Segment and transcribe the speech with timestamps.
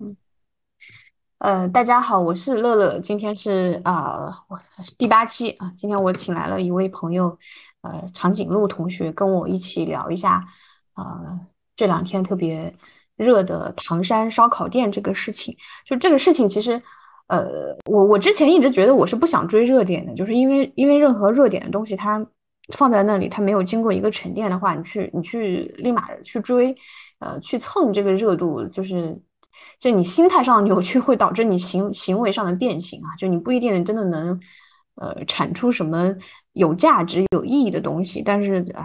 [0.00, 0.16] 嗯，
[1.38, 4.58] 呃，大家好，我是乐乐，今天是啊，我
[4.96, 7.36] 第八期啊，今天我请来了一位朋友，
[7.82, 10.44] 呃，长颈鹿同学，跟我一起聊一下，
[10.94, 11.40] 啊，
[11.74, 12.72] 这两天特别
[13.16, 15.56] 热的唐山烧烤店这个事情。
[15.84, 16.80] 就这个事情，其实，
[17.28, 22.24] 呃，我我之前一直觉得我是不想追热点的，就是因为因为任何热点的东西，它
[22.74, 26.76] 放在那里，它没有经过一个沉淀的话，你去你去立马去追，
[27.20, 29.20] 呃，去蹭这个热度，就是。
[29.80, 33.14] 就你心态上的扭曲会导致你行行为上的变形啊！
[33.16, 34.38] 就你不一定真的能，
[34.96, 36.12] 呃，产出什么
[36.54, 38.20] 有价值、有意义的东西。
[38.20, 38.84] 但是，哎，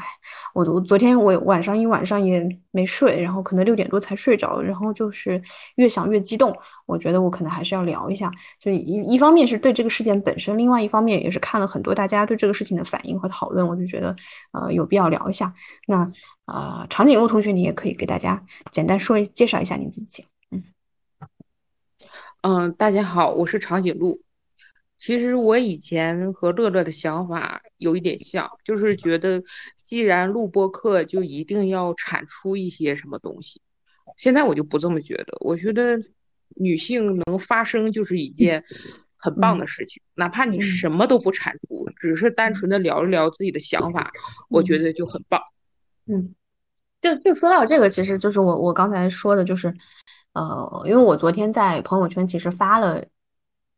[0.53, 5.41] 我我昨天我晚上一晚上也没睡，然后可能六点多才睡着，然后就是
[5.75, 6.55] 越想越激动。
[6.85, 14.15] 我觉得我可能还是要聊一下，就一一方面是对这个事件本身，另外一方面也是看了很多大家对这个事情的反应和讨论，我就觉得
[14.51, 15.51] 呃有必要聊一下。
[15.87, 16.07] 那
[16.45, 20.25] 呃，长颈鹿同学，你也可以给大家简单说介绍一下你自己。
[22.43, 24.21] 嗯，大家好，我是长颈鹿。
[24.97, 29.41] 其实我以前和乐乐的想法有一点像，就是觉得
[29.77, 33.61] 既然录播课，就一定要产出一些什么东西。
[34.17, 35.97] 现在我就不这么觉得，我觉得
[36.57, 38.61] 女性能发声就是一件
[39.15, 44.11] 很棒的事情，哪怕你什么都不产出，只是单纯的聊一聊自己的想法，
[44.49, 45.41] 我觉得就很棒。
[46.07, 46.35] 嗯，
[47.01, 49.73] 就就说到这个，其实就是我我刚才说的，就是。
[50.33, 53.03] 呃，因为我昨天在朋友圈其实发了，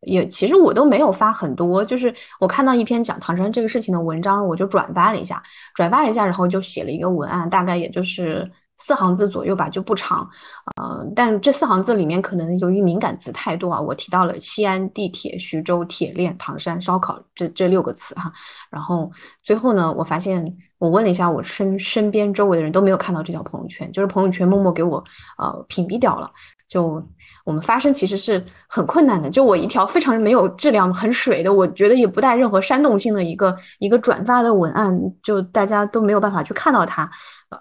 [0.02, 5.42] 也其实我都没有发很多，就是我看到一篇讲唐山这个事情的文章，我就转发了一下，
[5.74, 10.30] 转发了一下，然后就写了一个文案，大概也就是四行字左右吧，就不长。
[10.78, 18.32] 呃，但这四行字里面可能由于敏感词太多啊，我提到了西安地铁、徐州铁链、唐山烧烤这这六个词哈。
[18.70, 19.12] 然后
[19.44, 20.46] 最后呢，我发现
[20.78, 25.04] 我问了一下我身身边周围的人都没有看到这条朋友圈，就是朋友圈默默给我
[25.38, 26.30] 呃屏蔽掉了。
[26.68, 27.02] 就
[27.46, 29.30] 我们发声其实是很困难的。
[29.30, 37.10] 就我一条非常没有质量、很水的，我觉得也不带任何煽动性的一个一个转发的文案，就大家都没有办法去看到它。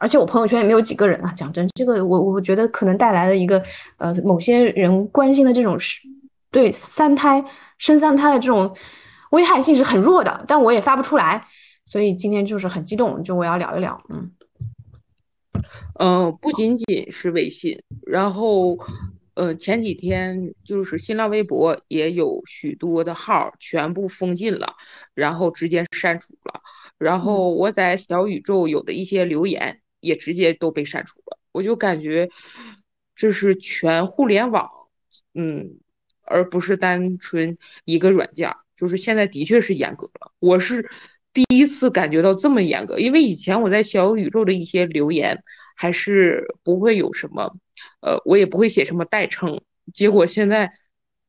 [0.00, 1.30] 而且我朋友圈也没有几个人啊。
[1.36, 3.62] 讲真，这个我我觉得可能带来的一个
[3.98, 6.00] 呃，某些人关心的这种是
[6.50, 7.44] 对三胎
[7.76, 8.74] 生三胎的这种
[9.32, 11.46] 危害性是很弱的，但我也发不出来，
[11.84, 14.32] 所以今天就是很激动，就我要聊一聊，嗯。
[15.96, 18.76] 嗯，不仅仅是微信，然后，
[19.34, 24.74] 呃，前几天就是新浪微博也有许多的号全部封禁了，
[25.14, 26.60] 然后直接删除了，
[26.98, 32.28] 然后我在小宇宙有的一些留言也直接都被删除了，我就感觉
[33.14, 34.68] 这是全互联网，
[35.34, 35.78] 嗯，
[36.22, 40.90] 而不是单纯一个软件，就是现在的确是严格了，我是
[41.34, 45.42] 第一次感觉到这么严格，因为以前我在小宇宙的一些留言。
[45.76, 47.56] 还是不会有什么，
[48.00, 49.60] 呃，我也不会写什么代称。
[49.92, 50.70] 结果现在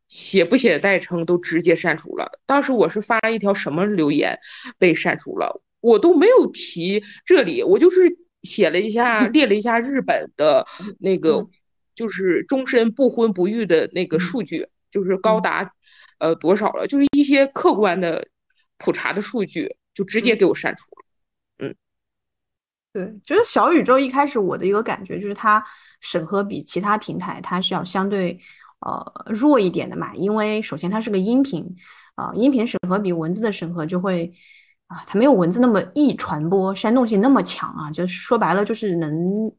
[0.08, 2.40] 写不写代称都直接删除了。
[2.46, 4.38] 当时我是发了一条什么留言
[4.78, 10.68] 被删除了，我都没有提这里，我就是写了一下，列了一下日本的
[11.00, 11.48] 那个
[11.96, 15.74] 就是终身不婚不育的那个数据，就是高达
[16.20, 18.28] 呃多少了，就是一些客观的
[18.78, 21.68] 普查的数据，就直接给我删除了。
[21.68, 21.76] 嗯
[22.94, 25.66] 对，就是小宇宙一开始我的一个感觉就是它
[26.02, 28.40] 审核比其他平台它是要相对
[28.82, 31.66] 呃弱一点的嘛，因为首先它是个音频
[32.14, 34.32] 啊，音频审核比文字的审核就会
[34.88, 39.52] 啊，它没有文字那么易传播，煽动性那么强啊，就是说白了就是能。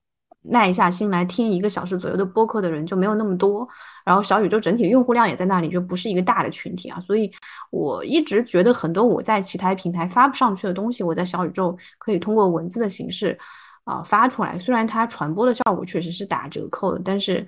[0.49, 3.67] 耐下心来听一个小时左右的播客的人就没有那么多，
[4.05, 7.31] 然后小宇宙整体用户量也在那里，就不是一个大的群体啊，所以
[7.71, 13.37] 我一直觉得很多我在其他平台发不上去的东西，我在小宇宙可以通过文字的形式
[13.85, 14.59] 啊发出来。
[14.59, 17.47] 虽然它传播的效果确实是打折扣的，但是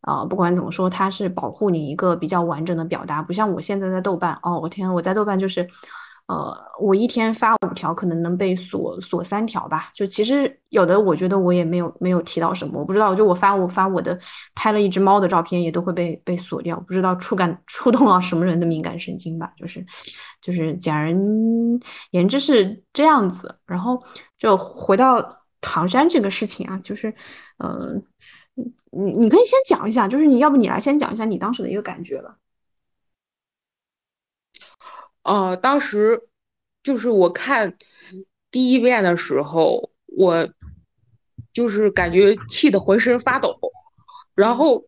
[0.00, 5.68] 啊不管怎么说，它是保护你一个比较完整的表达，不像我现在在豆瓣哦，我天，我在豆瓣就是。
[6.30, 9.90] 呃，我一天发五条，可能能被锁锁三条吧。
[9.92, 13.12] 就其实有的，我觉得我也没有没有提到什么，我不知道。
[13.12, 14.16] 就我发我发我的
[14.54, 19.52] 拍了一只猫的照片，也都会被被锁掉，不知道触感 触动了什么人的敏感神经吧。
[19.56, 19.84] 就是
[20.40, 21.10] 就是简而
[22.12, 23.52] 言之是这样子。
[23.66, 24.00] 然后
[24.38, 25.28] 就回到
[25.60, 27.12] 唐山这个事情啊，就是
[27.58, 28.00] 嗯，
[28.92, 32.36] 你你可以先讲一下，就是你要不你来先讲一下你当时的一个感觉吧。
[35.22, 36.22] 呃，当时
[36.82, 37.76] 就是我看
[38.50, 40.48] 第一遍的时候，我
[41.52, 43.58] 就是感觉气得浑身发抖。
[44.34, 44.86] 然后，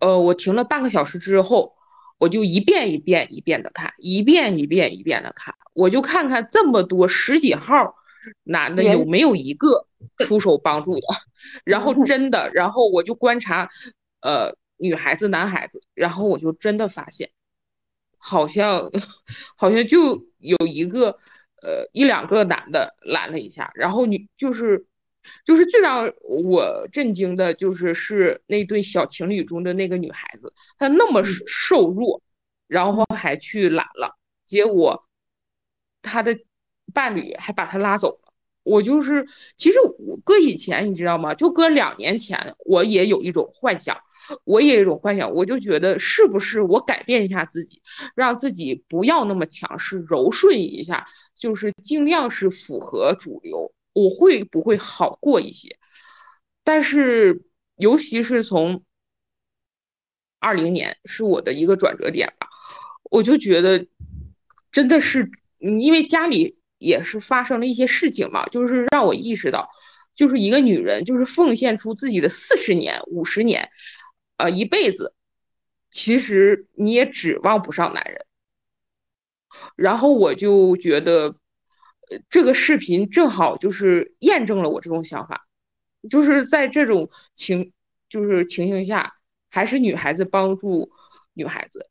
[0.00, 1.74] 呃，我停了半个小时之后，
[2.18, 7.94] 我就一遍一遍一遍的看，一遍一遍一遍的看，我就看看这么多十几号
[8.42, 9.86] 男的有没有一个
[10.18, 11.00] 出手帮助的。
[11.64, 13.68] 然后真的，然后我就观察，
[14.20, 17.30] 呃，女孩子、男孩子，然后我就真的发现，
[18.20, 18.90] 好像
[19.56, 21.18] 好像就有一个
[21.62, 24.86] 呃一两个男的拦了一下，然后女就是
[25.44, 32.22] 就是最让我震惊的就是是那对小情侣中的那个女孩子，她那么瘦弱，
[32.66, 35.04] 然后还去拦了，结果
[36.02, 36.38] 她的
[36.94, 38.32] 伴侣还把她拉走了。
[38.62, 39.26] 我就是，
[39.56, 41.34] 其实我搁以前你知道吗？
[41.34, 43.96] 就搁两年前，我也有一种幻想，
[44.44, 47.82] 我也有一种幻想，我就觉得是不是我改变一下自己，
[48.14, 51.06] 让自己不要那么强势，柔顺一下，
[51.36, 55.78] 就是尽量是符合主流，我会不会好过一些？
[56.64, 57.42] 但是，
[57.76, 58.82] 尤其是从
[60.38, 62.48] 二零年是我的一个转折点吧，
[63.10, 63.86] 我就觉得
[64.70, 66.56] 真的是，因为家里。
[66.80, 69.68] 也是发生了一些事情嘛，就是让我意识到，
[70.14, 73.68] 就是一个女人，就是奉献出自己的四十年、五十年，
[74.40, 75.14] 呃，一辈子，
[75.90, 78.24] 其实你也指望不上男人。
[79.76, 81.34] 然后我就觉得，
[82.28, 85.46] 这个视频正好就是验证了我这种想法，
[86.08, 87.72] 就是在这种情，
[88.08, 89.14] 就是情形下，
[89.50, 90.90] 还是女孩子帮助
[91.34, 91.88] 女孩子。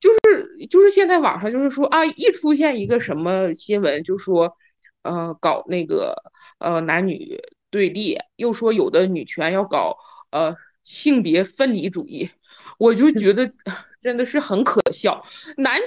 [0.00, 4.56] 就是就是现在网上就是说啊，一出现一个什么新闻，就说，
[5.02, 6.14] 呃，搞那个
[6.58, 7.40] 呃男女
[7.70, 9.96] 对立，又说有的女权要搞
[10.30, 10.56] 呃
[10.88, 12.30] 性别分离主义，
[12.78, 13.52] 我就觉得
[14.00, 15.22] 真的是很可笑。
[15.58, 15.78] 男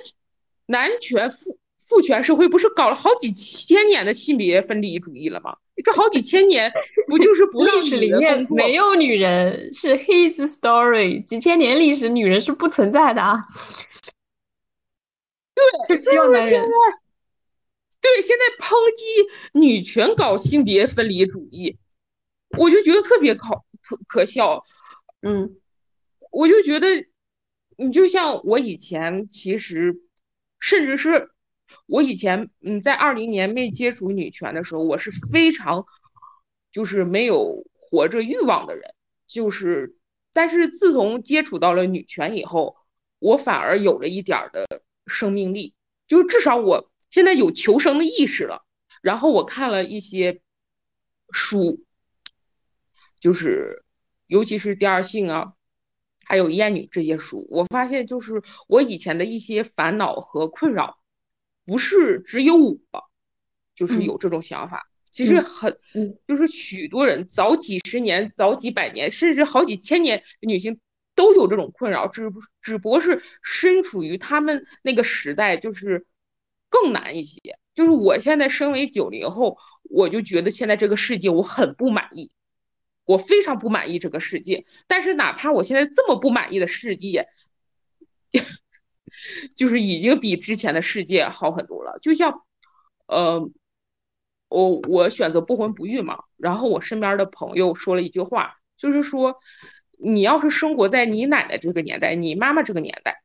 [0.68, 5.58] 男权父父权社会不是搞了好几千年的性别分离主义了吗？
[5.84, 6.72] 这好几千年
[7.10, 13.42] 不就是不历史里面没有女人是 his story，几千年历史女人是不存在的啊。
[15.88, 16.68] 对，就是现在，
[18.00, 21.76] 对现在抨击女权搞性别分离主义，
[22.56, 24.62] 我就觉得特别可可可笑。
[25.22, 25.58] 嗯，
[26.32, 26.88] 我就觉得
[27.78, 30.02] 你就像我以前，其实
[30.60, 31.32] 甚至是
[31.86, 35.86] 我以前，嗯，在二零年没接触女权的时候，我是非常
[36.72, 38.94] 就是没有活着欲望的人。
[39.28, 39.96] 就是，
[40.34, 42.76] 但是自从接触到了女权以后，
[43.20, 44.66] 我反而有了一点的。
[45.08, 45.74] 生命力，
[46.08, 48.64] 就至少我现在有求生的意识了。
[49.02, 50.42] 然后我看了一些
[51.32, 51.84] 书，
[53.20, 53.84] 就是
[54.32, 55.54] 尤其是第二性啊，
[56.24, 61.00] 还有厌女这些书，我发现就是我以前的一些烦恼和困扰，
[61.66, 62.80] 不是只有我，
[63.76, 64.88] 就是有这种想法。
[65.10, 65.78] 其实很，
[66.26, 70.80] 就是许多人早几十年、早几百年，甚至好几千年女性。
[71.14, 76.08] 都有这种困扰，只不只不过是身处于他们那个时代，就是
[76.70, 77.60] 更难一些。
[77.76, 82.32] 就是我现在身为九零后，我就觉得现在这个世界我很不满意，
[83.06, 84.66] 我非常不满意这个世界。
[84.88, 87.28] 但是哪怕我现在这么不满意的世界，
[89.56, 92.00] 就是已经比之前的世界好很多了。
[92.02, 92.44] 就像，
[93.08, 93.50] 呃，
[94.50, 99.38] 我我选择不婚不育嘛，然后我身边的朋友说了一句话，就是说。
[100.04, 103.22] 你要是生活在你奶奶这个年代，你妈妈这个年代，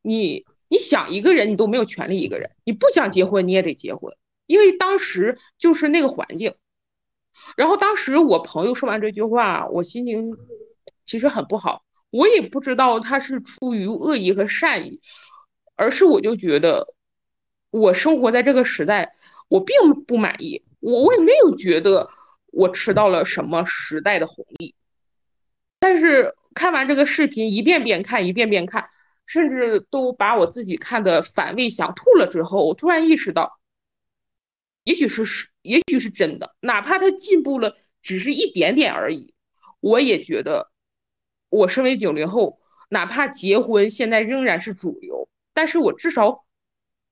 [0.00, 6.54] 你你想一个人，你都没有权利一个人，你不想结婚你也得结婚，因为当时就是那个环境。
[7.56, 10.36] 然后当时我朋友说完这句话，我心情
[11.04, 15.00] 其实很不好，我也不知道他是出于恶意和善意，
[15.76, 16.94] 而是我就觉得
[17.70, 19.14] 我生活在这个时代，
[19.48, 22.08] 我并不满意，我我也没有觉得
[22.46, 24.74] 我吃到了什么时代的红利。
[25.78, 28.84] 但是看完这个视频，一遍遍看，一遍遍看，
[29.26, 33.58] 甚至都把我自己看的反胃想吐了之后，我突然意识到，
[34.84, 36.54] 也许是是，也许是真的。
[36.60, 39.34] 哪怕他进步了，只是一点点而已，
[39.80, 40.70] 我也觉得，
[41.48, 46.44] 我身为九零后，哪怕结婚现在仍然是主流，但是我至少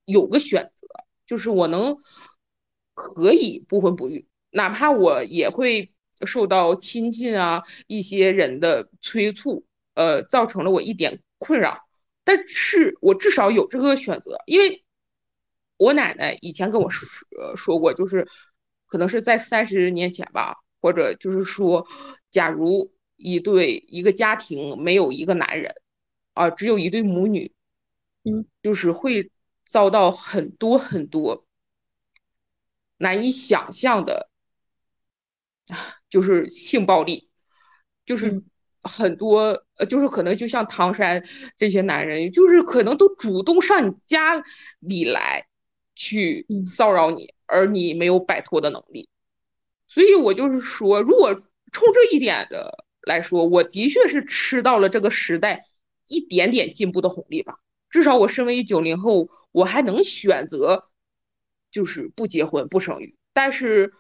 [0.05, 0.87] 有个选择，
[1.27, 1.97] 就是我能
[2.95, 5.93] 可以不婚不育，哪怕我也会。
[6.27, 11.89] 受到亲戚啊一些人的催促，呃，造成了我一点困扰，
[12.25, 14.85] 但是我至少有这个选择，因为
[15.81, 17.09] 我奶奶以前跟我说
[17.57, 18.29] 说过，就是
[18.87, 21.87] 可能是在三十年前吧，或者就是说，
[22.31, 25.75] 假如一对一个家庭没有一个男人，
[26.35, 27.53] 啊，只有一对母女，
[28.25, 29.31] 嗯，就是会
[29.65, 31.47] 遭到很多很多
[32.99, 34.29] 难以想象的。
[36.09, 37.31] 就是性暴力，
[38.05, 38.43] 就是
[38.83, 41.25] 很多呃，就是可能就像唐山
[41.57, 44.43] 这些男人，就是可能都主动上你家
[44.81, 45.47] 里来
[46.01, 49.07] 去骚扰你，而你没有摆脱的能力。
[49.87, 55.67] 所以我就是说，如果冲这一点的来说，我的确是吃到了这个时代
[56.09, 57.61] 一点点进步的红利吧。
[57.91, 60.89] 至少我身为九零后，我还能选择，
[61.71, 63.15] 就是不结婚不生育。
[63.35, 63.93] 但是，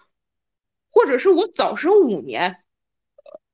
[0.90, 2.64] 或者是我早生五年，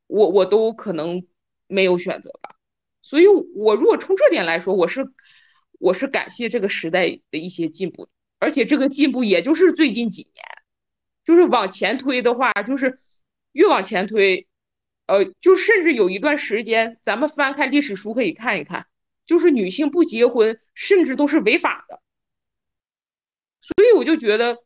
[0.06, 1.26] 我我都可能
[1.66, 2.54] 没有选择吧。
[3.02, 5.10] 所以，我如果从这点来说，我是
[5.80, 10.44] 我是感谢这个时代的一些进步，而且这个进步也就是最近几年，
[11.24, 12.98] 就是往前推的话，就是
[13.52, 14.46] 越往前推，
[15.06, 18.86] 呃，就甚至有一段时间，咱们翻看历史书可以看一看。
[19.26, 22.00] 就是女性不结婚，甚至都是违法的，
[23.60, 24.58] 所以我就觉得，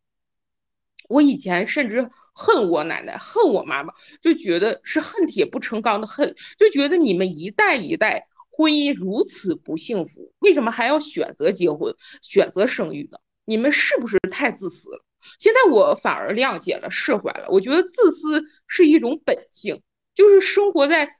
[1.09, 13.19] 我以前甚至恨我奶奶，恨我妈妈，就觉得是恨铁不成钢的恨，就觉得你们一代一代婚姻如此不幸福，为什么还要选择结婚、选择生育呢？
[13.51, 15.05] 你们是不是太自私了？
[15.41, 17.49] 现在我反而谅解了、释怀了。
[17.51, 19.83] 我觉得自私是一种本性，
[20.15, 21.17] 就是生活在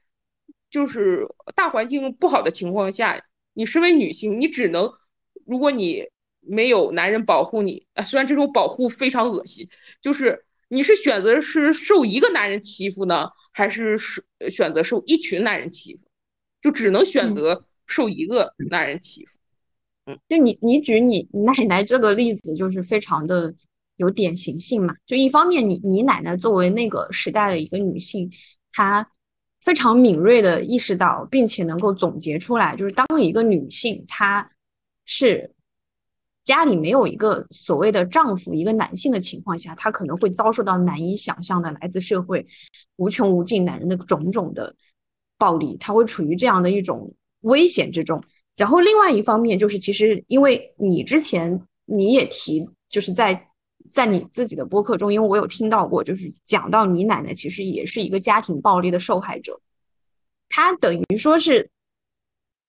[0.71, 3.21] 就是大环境不好的情况下。
[3.53, 4.93] 你身为女性，你只能，
[5.45, 6.09] 如果你
[6.39, 9.69] 没有男人保护你啊，虽然这种保护非常恶心，
[10.01, 16.05] 就是你是选择是受一个男人欺负呢，还是是选择受一群男人欺负？
[16.63, 19.40] 就只能选择受一个男人欺负。
[20.29, 23.55] 就你你举你奶奶这个例子，就是非常的
[23.97, 24.95] 有典型性嘛。
[25.07, 28.31] 就一方面，你你奶奶作为那个时代的一个女性，
[28.73, 29.07] 她。
[29.63, 34.51] 非常敏锐的意识到，并且能够总结出来，就是当一个女性，她
[35.05, 35.53] 是
[36.45, 42.47] 家里没有一个所谓的丈夫，一个男性的情况下，她可能会遭受到难以想象的来自社会
[42.97, 44.75] 无穷无尽男人的种种的
[45.37, 48.19] 暴力，她会处于这样的一种危险之中。
[48.61, 53.47] 然后另外一方面，就是其实因为你之前你也提，就是在。
[53.91, 59.59] 在你自己的播客中，因为我有听到过，就是讲到你奶奶其实也是一个家庭暴力的受害者，
[60.49, 61.69] 她等于说是，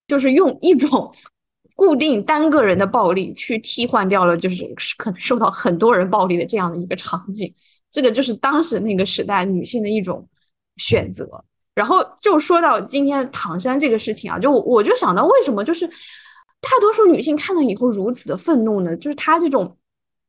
[0.07, 1.13] 就是用一种
[1.75, 4.67] 固定单个人的暴力去替换掉了，就是
[4.97, 7.53] 可能受到很多人暴力的这样的一个场景。
[7.91, 10.27] 这个就是当时那个时代女性的一种
[10.77, 11.45] 选择。
[11.75, 18.95] 然后就说到今天唐山这个事情啊，就我就想到为什么就是大多数女性看了以后如此的愤怒呢？
[18.97, 19.77] 就是她这种。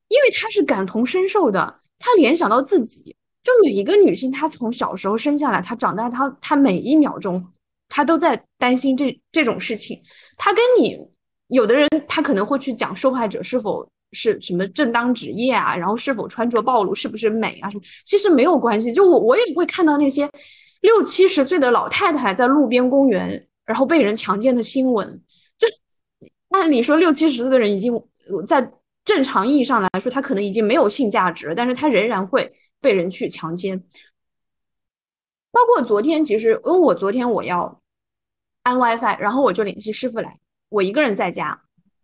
[0.09, 7.43] 因为她是感同身受的，她联想到自己，就每一个女性，她从小时候生下来，她长大，她她每一秒钟，
[7.89, 9.99] 她都在担心这这种事情。
[10.37, 10.99] 她跟你
[11.47, 18.93] 有的人，她可能会去讲受害者是否是什么正当职业啊，然后是否穿着暴露，是不是美啊什么，其实没有关系。
[18.93, 20.29] 就我我也会看到那些
[20.83, 25.21] 六七十岁的老太太在路边公园，然后被人强奸的新闻。
[25.59, 25.67] 就
[26.51, 27.93] 按理说六七十岁的人已经
[28.47, 28.73] 在。
[29.05, 33.77] 正常意义上来说，他可能已经没有性价值了，但是他仍然会被人去强奸。
[35.51, 37.83] 包括昨天，其实因为我昨天我要
[38.63, 40.39] 安 WiFi，然后我就联系师傅来。
[40.69, 41.61] 我一个人在家，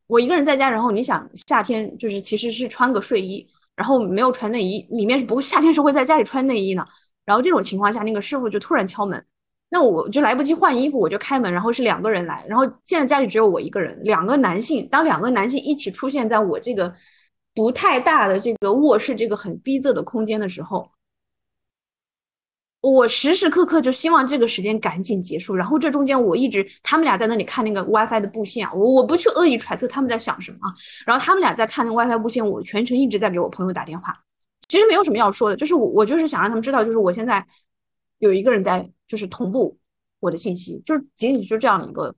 [0.09, 6.85] 我一个人在家，然后你想夏天就是其实是穿个睡衣，然后没有穿内衣，里面是不会夏天是会在家里穿内衣呢。
[7.29, 9.23] 然后这种情况下，那个师傅就突然敲门。
[9.69, 14.89] 那我就来不及换衣服，我就开门，然后是两个人来，然后现在家里只有我一个人，两个男性。
[14.89, 16.91] 当两个男性一起出现在我这个
[17.55, 20.91] 不太大的这个卧室这个很逼仄的空间的时候，
[22.81, 25.55] 我时时刻刻就希望这个时间赶紧结束。
[25.55, 30.73] 然后这中间我一直他们俩在那里看那个 WiFi 的布线，我我不去恶意揣测他们在想什么啊。
[31.05, 34.19] 然后他们俩在看那个 WiFi 布线，我全程一直在给我朋友打电话。
[34.69, 37.45] 其实没有什么要说的，就是我我就是想让他们知道，就是我现在
[38.19, 38.89] 有一个人在。
[39.09, 39.75] 就是同步
[40.21, 42.15] 我的信息，就是仅仅是这样的一个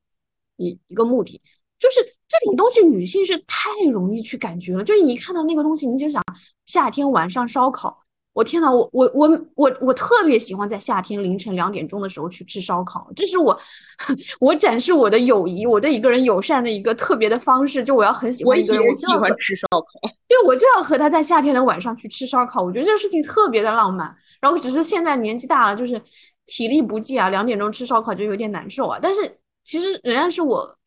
[0.57, 1.41] 一一个目的，
[1.79, 6.21] 就是这种东西女性是太容易去感觉了，就是你一看到那个东西，你就想
[6.67, 8.00] 夏天晚上烧烤。
[8.33, 13.59] 我天呐，我我我我我特别喜欢在夏天凌晨两点钟的时候去吃烧烤，这是我
[14.39, 17.83] 我展示我的友谊，我对一个人友善的一个特别的方式。
[17.83, 22.63] 就我要很喜欢一个人，我喜欢吃烧烤， 对我就要和他在夏天的晚上去吃烧烤。
[22.63, 24.15] 我觉得这个事情特别的浪漫。
[24.41, 26.01] 然后只是现在年纪大了，就是
[26.47, 28.99] 体力不济啊，两点钟吃烧烤就有点难受啊。
[29.03, 30.79] 但是其实仍然是我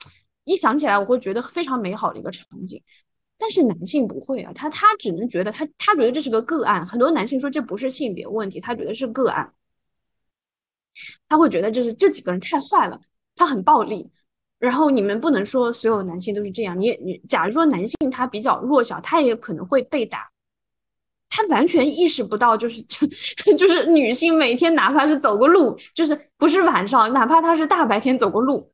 [0.45, 2.81] 一想起来，我会觉得非常美好的一个场景。
[3.37, 6.85] 但是男性不会啊，他他只能觉得他他觉得这是个个案。
[6.85, 9.53] 很多男性说这不是性别问题，他觉得是个案。
[11.27, 12.99] 他会觉得这是这几个人太坏了，
[13.35, 14.09] 他很暴力。
[14.59, 16.79] 然后你们不能说所有男性都是这样。
[16.79, 20.29] 你你假如说男性他比较弱小，他也可能会被打。
[21.29, 23.07] 他完全意识不到，就是就
[23.57, 28.71] 就是女性每天哪怕是走个路，就是不是晚上，哪怕他是大白天走个路，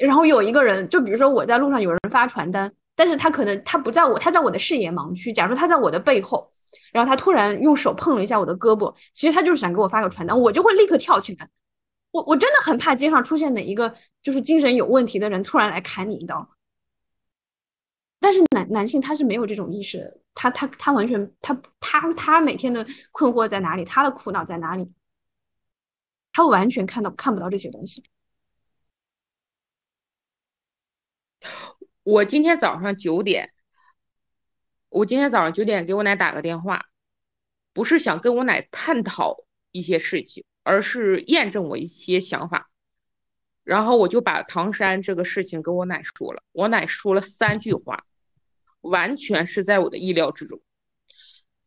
[0.00, 2.70] 然后有一个人，就比如说我在路上有人发传单。
[2.94, 5.32] 但是他可能他不在我，他在我的视野盲区。
[5.32, 6.52] 假如他在我的背后，
[6.92, 11.48] 然后他突然用手碰了一下我的胳膊，其实他就是想给我发个传单，我就会立刻跳起来。
[12.12, 16.48] 我我真的很怕街上出现哪一个就是精神有问题的人突然来砍你一刀。
[18.20, 24.90] 但是男男性他是没有这种意识的，他他他完全他他他每天的困惑在哪里，他的苦恼在哪里，
[26.32, 28.02] 他完全看到看不到这些东西。
[32.04, 33.52] 我今天早上九点，
[34.90, 36.86] 我今天早上九点给我奶打个电话，
[37.72, 42.70] 不是想跟我奶探讨一些事情，而是验证我一些想法。
[43.64, 48.04] 然后我就把唐山这个事情跟我奶说了，我奶说了三句话。
[48.82, 50.60] 完全是在我的意料之中，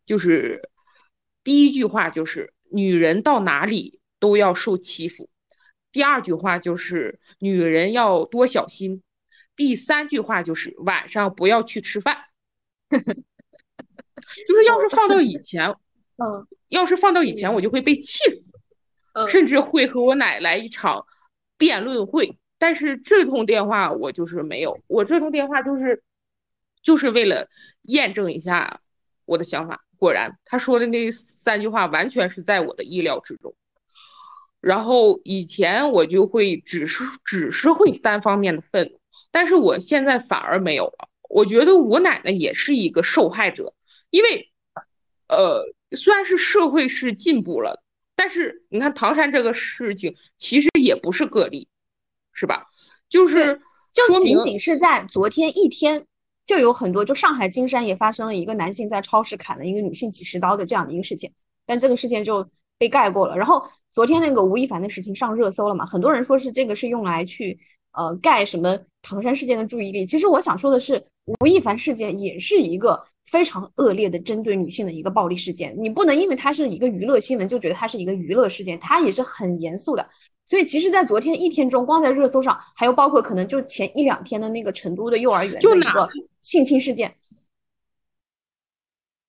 [0.06, 0.70] 就是
[1.44, 5.28] 第一句话就是女人到哪里都要受欺负，
[5.92, 9.02] 第二句话就是女人要多小心，
[9.58, 12.18] 第三句话就是晚上不要去吃饭。
[12.90, 15.76] 就是要是放到以前，
[16.16, 18.54] 嗯，要是放到以前，我就会被气死，
[19.28, 21.06] 甚至会和我奶来一场
[21.58, 22.38] 辩论会。
[22.58, 26.02] 但是这通电话我就是没有，我这通电话就是。
[26.84, 27.50] 就是为了
[27.82, 28.80] 验证一下
[29.26, 33.54] 我的想法，果然他说的那三句话完全是在我的意料之中。
[34.62, 39.00] 然后以前我就会只是只是会单方面的愤怒，
[39.32, 41.10] 但是我现在反而没有了。
[41.30, 43.74] 我觉得我奶奶也是一个受害者，
[44.10, 44.50] 因为
[45.28, 47.84] 呃虽然是社会是进步了，
[48.16, 51.68] 但是你看唐山这个事情其实也不是个例，
[52.34, 52.66] 是吧？
[53.10, 53.60] 就是
[53.94, 56.06] 就仅仅是在昨天一天。
[56.46, 61.30] 就有很多，就上海金山也发生了一个男性在超市砍了一个女性几十刀的这样的一个事件，
[61.66, 63.36] 但这个事件就被盖过了。
[63.36, 67.60] 然后昨天那个吴亦凡的事情上热搜了嘛，很多人说是这个是用来去
[67.94, 70.06] 呃盖什么唐山事件的注意力。
[70.06, 71.04] 其实我想说的是，
[71.40, 75.76] 吴亦凡事件也是一个非常恶劣的针对女性的一个暴力事件。
[75.78, 80.08] 你不能因为它是一个娱乐新闻就觉得它是一个娱乐事件，它也是很严肃的。
[80.46, 86.10] 所以其实，在昨天一天中，光在热搜上，还有包括可能就前一两天的那个成都的幼儿园的一个
[86.42, 87.14] 性侵事件，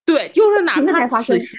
[0.05, 1.57] 对，就是哪怕此时，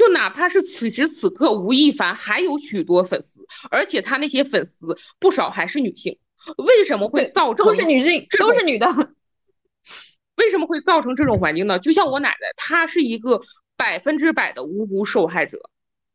[0.00, 6.18] 就哪怕是此时此刻，吴亦凡还有许多粉丝，而且他那些粉丝不少还是女性，
[6.56, 8.86] 为什么会造成都是女性，都是女的？
[10.38, 11.78] 为什么会造成这种环境呢？
[11.78, 13.42] 就像我奶奶，她是一个
[13.76, 15.58] 百分之百的无辜受害者，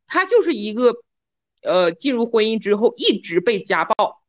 [0.07, 0.91] 她就是一个。
[1.61, 4.21] 呃，进入婚姻之后一直被家暴，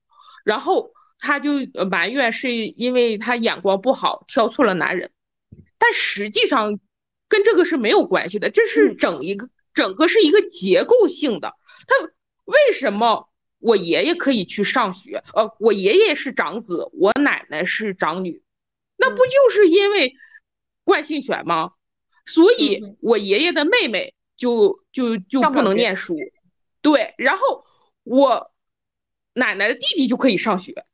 [0.42, 1.50] 然后她就
[1.90, 5.10] 埋怨是因为她眼光不好，挑错了男人，
[5.76, 6.80] 但实际上
[7.36, 11.52] 跟这个是没有关系的，这是整一个整个是一个结构性的。
[11.86, 11.94] 他
[12.46, 15.22] 为什么我爷爷可以去上学？
[15.34, 18.42] 呃，我爷爷是长子，我奶奶是长女，
[18.96, 20.14] 那不就是因为
[20.82, 21.72] 惯性权吗？
[22.24, 26.16] 所以我爷爷的妹妹就就就不能念书。
[26.80, 27.66] 对，然后
[28.02, 28.50] 我
[29.34, 30.86] 奶奶的弟弟就可以上学，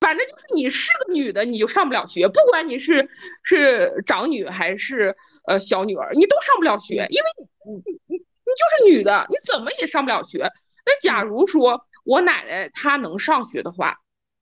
[0.00, 3.08] 反正就是你是个女的，你就上不了学，不管你是
[3.42, 7.26] 是长女还是呃小女儿，你都上不了学，因为
[7.66, 10.50] 你你你你就是女的，你怎么也上不了学。
[10.86, 13.98] 那假如说我奶奶她能上学的话，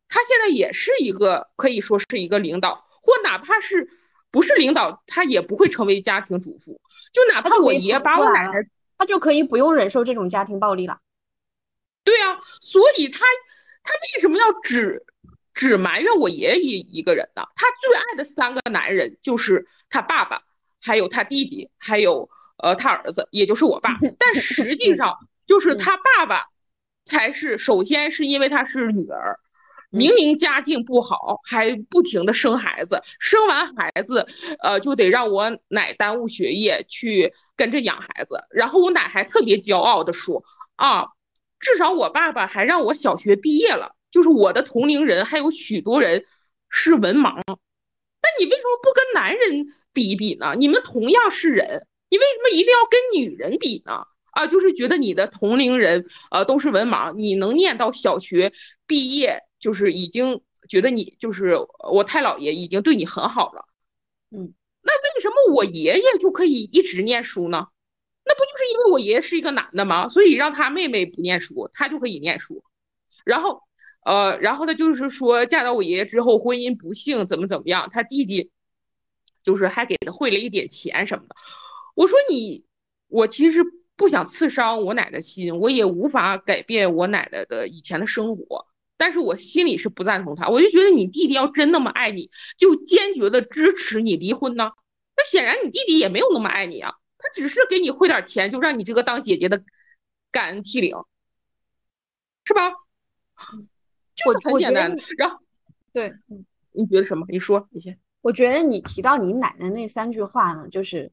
[0.09, 3.91] 她现在也是一个可以说是一个领导，或哪怕是
[4.31, 6.81] 不是领导，她也不会成为家庭主妇，
[7.13, 8.53] 就哪怕我爷把我奶奶。
[8.99, 11.01] 她就可以不用忍受这种家庭暴力了。
[12.03, 13.27] 对啊，所以她
[13.83, 15.05] 她为什么要只
[15.57, 17.49] 只埋怨我爷爷一个人的？
[17.57, 20.43] 他最爱的三个男人就是他爸爸，
[20.83, 23.97] 还有他弟弟，还有呃他儿子，也就是我爸。
[24.21, 25.17] 但实际上
[25.49, 26.45] 就是他爸爸
[27.07, 29.41] 才是首先是因为他是女儿。
[29.89, 34.27] 明明家境不好，还不停的生孩子，生完孩子，
[34.61, 38.45] 呃，就得让我奶耽误学业去跟着养孩子。
[38.51, 40.45] 然后我奶还特别骄傲的说
[40.77, 41.07] ：“啊，
[41.59, 43.96] 至少我爸爸还让我小学毕业了。
[44.17, 46.25] 就是我的同龄人还有许多人
[46.71, 50.55] 是文盲，那你为什么不跟男人比一比呢？
[50.57, 54.07] 你们同样是人，你为什么一定要跟女人比呢？
[54.31, 58.55] 啊，就是觉得你的同龄人呃都是文盲，你能念到小学
[58.87, 61.57] 毕业。”就是已经觉得你就是
[61.91, 63.65] 我太姥爷已经对你很好了，
[64.31, 64.53] 嗯，
[64.83, 67.67] 那为什么我爷爷就可以一直念书呢？
[68.27, 70.11] 那不就是因为我爷爷是一个男的吗？
[70.11, 72.63] 所以让他妹妹不念书，他就可以念书。
[73.25, 73.63] 然后，
[74.07, 78.53] 呃，然后呢，就是说嫁到我爷爷之后，婚姻不幸怎么怎么样，他弟弟
[79.43, 81.35] 就是还给他汇了一点钱什么的。
[81.97, 82.65] 我说你，
[83.09, 83.65] 我其实
[83.97, 88.69] 不想刺伤我奶奶心，我也无法改变我奶奶的以前的生活。
[88.97, 94.71] 但是我心里是不赞同他，我就觉得你弟弟要真那么爱你，就坚决的支持你离婚呢？
[95.17, 99.65] 那显然你弟弟也没有那么爱你啊，他只是给你汇点钱，就让你这个当姐姐的
[100.31, 100.95] 感恩涕零。
[102.45, 102.73] 是吧？
[104.17, 105.01] 就是很简单的。
[105.17, 105.39] 然后，
[105.93, 106.13] 对，
[106.73, 107.25] 你觉得什么？
[107.29, 107.97] 你说你先。
[108.23, 111.09] 我觉得你提到你奶奶那三句话呢，就是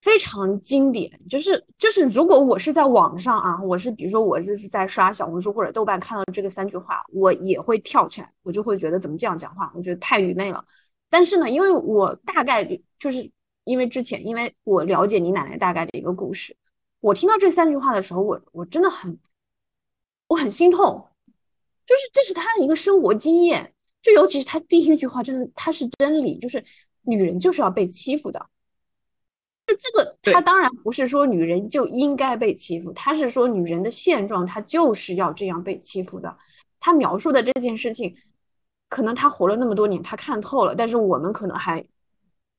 [0.00, 1.20] 非常经典。
[1.28, 9.70] 就是就是，如果我是在网上啊，我是比如说我这是在刷小红书或者豆瓣看到这个三句话，我也会跳起来，我就会觉得怎么这样讲话？
[9.74, 10.64] 我觉得太愚昧了。
[11.10, 12.64] 但是呢，因为我大概
[12.98, 13.30] 就是
[13.64, 16.56] 因为之前，因为我了解你奶奶大概的一个故事，
[17.00, 19.18] 我听到这三句话的时候，我我真的很
[20.28, 21.06] 我很心痛，
[21.86, 23.72] 就是这是他的一个生活经验。
[24.02, 26.64] 就尤其是他第一句话，真的他是真理，就是
[27.02, 28.46] 女人就是要被欺负的。
[29.64, 36.36] 就这个，他当然不是说女人就应该被欺负，他是说女人的现状，她就是要这样被欺负的。
[36.80, 38.12] 他描述的这件事情，
[38.88, 41.82] 可能他活了那么多年，他看透了，但是我们可能还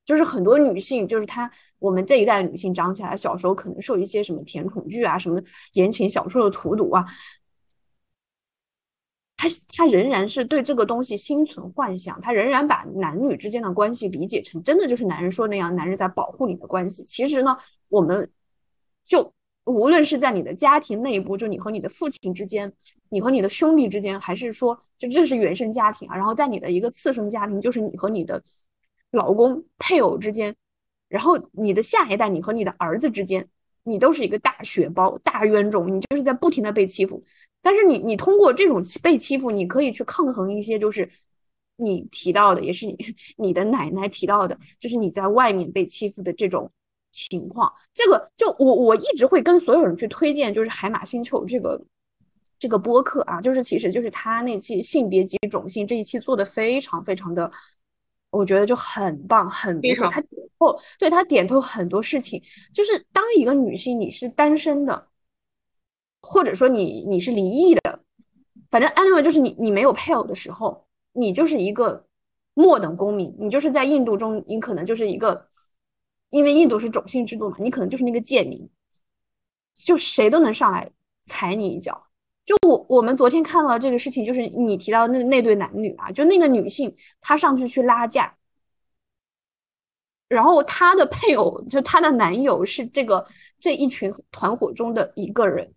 [0.05, 5.41] 就是很多女性，就是她我们这一代女性长起来，小时候可能受一些什么甜宠剧啊，什么
[5.73, 7.05] 言情小说的荼毒啊。
[9.43, 17.03] 他他仍然是对这个东西心存幻想，他仍然把男女之间的关系理解成真的就是男人说那样，男人在保护你的关系。
[17.03, 17.58] 其实呢，
[17.89, 18.29] 我们
[19.03, 19.34] 就
[19.65, 22.71] 无论是在你的家庭内部，就你和你的父亲之间，
[23.10, 28.41] 你和你的兄弟之间，还是说就这是原生家庭啊，然后在你的一个次生家庭，就是你和你的
[29.12, 30.56] 老公配偶之间，
[31.10, 33.45] 然后你的下一代，你和你的儿子之间，
[33.84, 37.24] 你都是一个大血包、大冤种，你就是在不停的被欺负。
[37.62, 41.10] 但是你你通过这种被欺负，你可以去抗衡一些，就是
[41.78, 42.98] 你提到的，也是你
[43.38, 46.69] 你的奶奶提到的，就是你在外面被欺负的这种
[47.12, 47.72] 情况。
[47.93, 51.82] 这个就我我一直会跟所有人去推荐，就是海马星球这个
[52.60, 57.52] 这个播客啊，就是其实就是他那期性别及种姓这一期做的非常非常的，
[58.34, 60.08] 我觉得就很棒，很不错。
[60.10, 62.43] 他点透，对他点透很多事情，
[62.74, 65.08] 就是当一个女性你是单身的。
[66.26, 68.00] 或者说你你是离异的，
[68.72, 72.08] 反正 anyway 就是你你没有配偶的时候，你就是一个
[72.54, 75.50] 末等公民，你就是在印度中，你可能就是一个，
[76.30, 78.69] 因为印度是种姓制度嘛，你可能就是那个贱民，
[79.74, 80.89] 就谁都能上来
[81.26, 82.08] 踩你一脚。
[82.45, 88.36] 就我我们昨天看到这个事情，就是你提到那那对男女啊，就那个女性她上去去拉架，
[90.27, 93.25] 然后她的配偶就她的男友是这个
[93.60, 95.73] 这一群团伙中的一个人。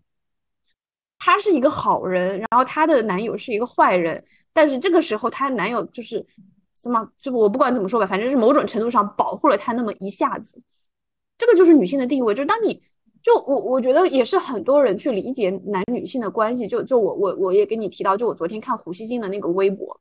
[1.19, 6.25] 他是一个好人，然后她的男友是一个坏人，但是这个时候她男友就是
[6.75, 10.61] 什么，就我不管怎么说吧，反正是某种程度上保护了她那么一下子。
[11.39, 12.83] 这个就是女性的地位，就是当你
[13.27, 20.01] 就我我觉得也是很多人去理解男女性的关系，就就我我我也跟你提到，就我昨天看胡锡进的那个微博，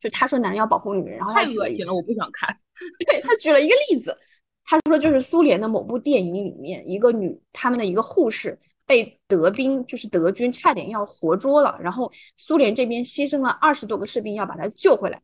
[0.00, 2.48] 就他说男人要保护女人，然后太恶心了，我不想看。
[3.06, 4.16] 对他举了一个例子，
[4.64, 8.58] 他说就是苏联的某部电影里面一个女他们的一个护士。
[8.86, 15.20] 被德兵就是德军差点要活捉了，然后苏联这边牺牲了二十多个士兵要把她救回来，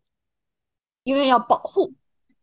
[1.04, 1.90] 因为要保护。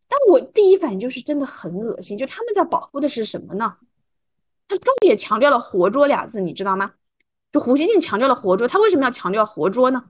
[0.08, 3.76] 但我第一反应就是真的很恶心，就他们在保护的是什么呢？
[4.72, 6.92] 他重点强调了“活捉”俩字，你知道吗？
[7.52, 10.02] 就胡锡进强调了“活捉”，他为什么要强调“活捉”呢？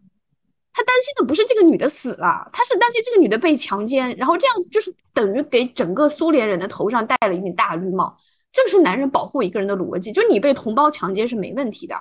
[0.73, 8.17] 他担心的不是这个女的死了，他是担心这个女的被强奸，然后这样就是等于给整个苏联人的头上戴了一顶大绿帽。
[8.53, 11.95] 这是男人保护一个人的逻辑，就你被同胞强奸是没问题的，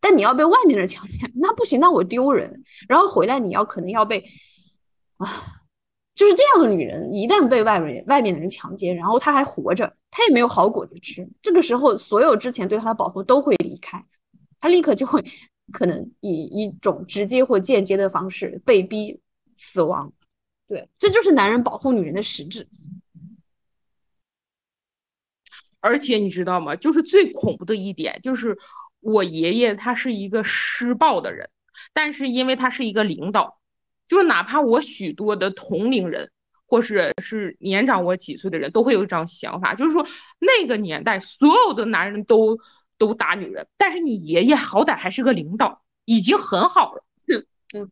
[0.00, 2.62] 但你要被外面的人强奸，那不行，那我丢人。
[2.88, 4.24] 然后回来你要可能要被
[5.18, 5.28] 啊，
[6.14, 11.26] 就是这样的女人，一旦被外面外面的人强奸，然后她还活着，她也没有好果子吃。
[11.40, 14.04] 这个时候，所有之前对她的保护都会离开，
[14.60, 15.24] 她立刻就会
[15.72, 19.18] 可能以一种直接或间接的方式被逼
[19.56, 20.12] 死亡。
[20.68, 22.66] 对，这就是男人保护女人的实质。
[25.80, 26.76] 而且你知道吗？
[26.76, 28.56] 就是最恐怖的一点，就是
[29.00, 31.50] 我爷爷他是一个施暴的人，
[31.92, 33.58] 但是因为他是一个领导，
[34.08, 36.30] 就是哪怕我许多的同龄人，
[36.66, 40.06] 或是是年长我几岁的人，都会有这样想法，就是说
[40.38, 42.58] 那个年代所有的男人都
[42.98, 47.04] 都打女人，但是你爷爷好歹还是个领导，已经很好了。
[47.74, 47.90] 嗯。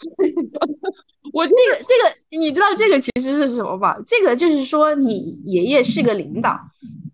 [1.34, 3.96] 我这个这个，你知道这个其实是什么吧？
[4.06, 6.58] 这个就是说，你爷爷是个领导，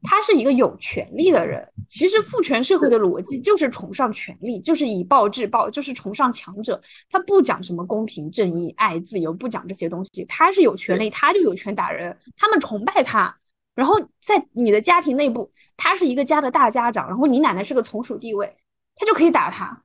[0.06, 1.68] 他是一个有权利的人。
[1.88, 6.80] 其实父权社会的逻辑就是崇尚权力，就是以暴制暴，就是崇尚强者。
[7.10, 10.24] 他不讲什么公平正义、爱自由，不讲这些东西。
[10.24, 12.16] 他是有权利，他就有权打人。
[12.36, 13.36] 他们崇拜他。
[13.74, 18.56] 然后在你的家庭内部，他是一个家的大家长，然后你奶奶是个从属地位，
[18.94, 19.82] 他就可以打他。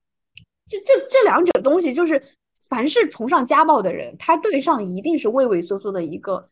[0.68, 2.24] 这这这两者东西就是。
[2.70, 6.50] 凡是崇尚家暴的人，他对上一定是畏畏缩缩的一个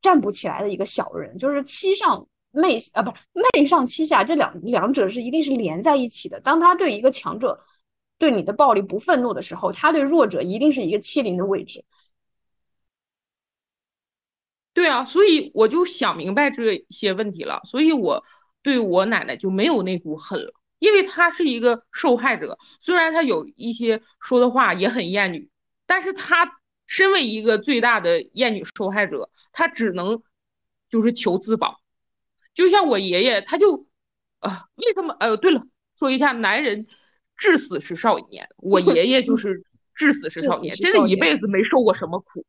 [0.00, 2.24] 站不起来的一个小人，就是欺上
[2.56, 6.40] 媚啊，不是媚上欺下，这两两者是一定是连在一起的。
[6.40, 7.60] 当他对一个强者
[8.18, 11.84] 对你的暴力不愤怒的时候，他对弱者一定是一个欺凌的位置。
[14.72, 18.22] 对啊，所以我就想明白这些问题了，所以我
[18.62, 25.48] 对我奶奶就没有那股恨了，因为她是一个受害者，虽然她有一些说的话也很厌女，
[25.86, 30.22] 但是她身为一个最大的厌女受害者，她只能
[30.90, 31.80] 就是求自保。
[32.56, 33.86] 就像我爷爷，他就
[34.38, 35.14] 啊，为什么？
[35.20, 35.62] 呃，对了，
[35.98, 36.86] 说一下，男人
[37.36, 39.62] 至死是少年，我爷爷就是
[39.94, 42.46] 至死是少年，真的一辈子没受过什么苦，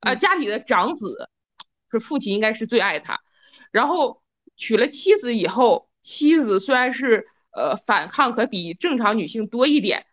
[0.00, 1.30] 啊，家里的长子，
[1.92, 3.20] 是父亲应该是最爱他，
[3.70, 4.20] 然后
[4.56, 10.06] 娶了妻子以后，妻子虽然是呃反抗可比正常女性多一点，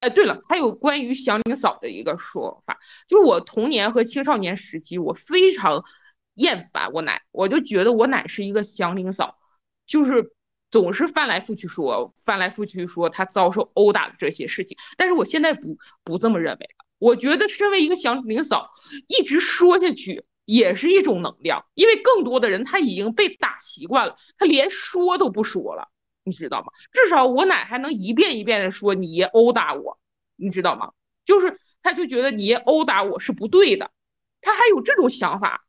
[0.00, 5.84] 哎，对了，还有关于祥林嫂的一个说法，就我童年和青少年时期，我非常。
[6.34, 9.38] 厌烦我奶，我就觉得我奶是一个祥林嫂，
[9.86, 10.32] 就是
[10.70, 14.76] 总是翻来覆去说，翻来覆去说她遭受殴打的这些事情。
[14.96, 18.70] 但是我现在不不这么认为了，我觉得身为一个祥林嫂，
[19.06, 25.88] 一直说下去也是一种能量，因为更多的人他已经被打习惯了，他连说都不说了，
[26.24, 26.66] 你知道吗？
[26.92, 29.98] 至少我奶还能一遍一遍的说你爷殴打我，
[30.36, 30.92] 你知道吗？
[31.24, 33.92] 就是他就觉得你爷殴打我是不对的，
[34.40, 35.64] 他还有这种想法。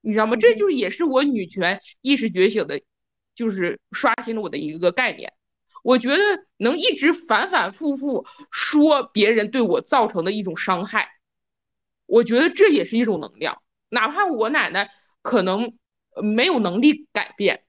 [0.00, 0.36] 你知道吗？
[0.36, 2.80] 这就也是我女权意识觉醒的，
[3.34, 5.32] 就是刷新了我的一个概念。
[5.82, 6.18] 我觉得
[6.58, 11.08] 能一直反反复复说别人对我造成的一种伤害，
[12.06, 13.62] 我觉得这也是一种能量。
[13.88, 14.90] 哪怕我奶奶
[15.22, 15.76] 可能
[16.22, 17.64] 没有能力改变，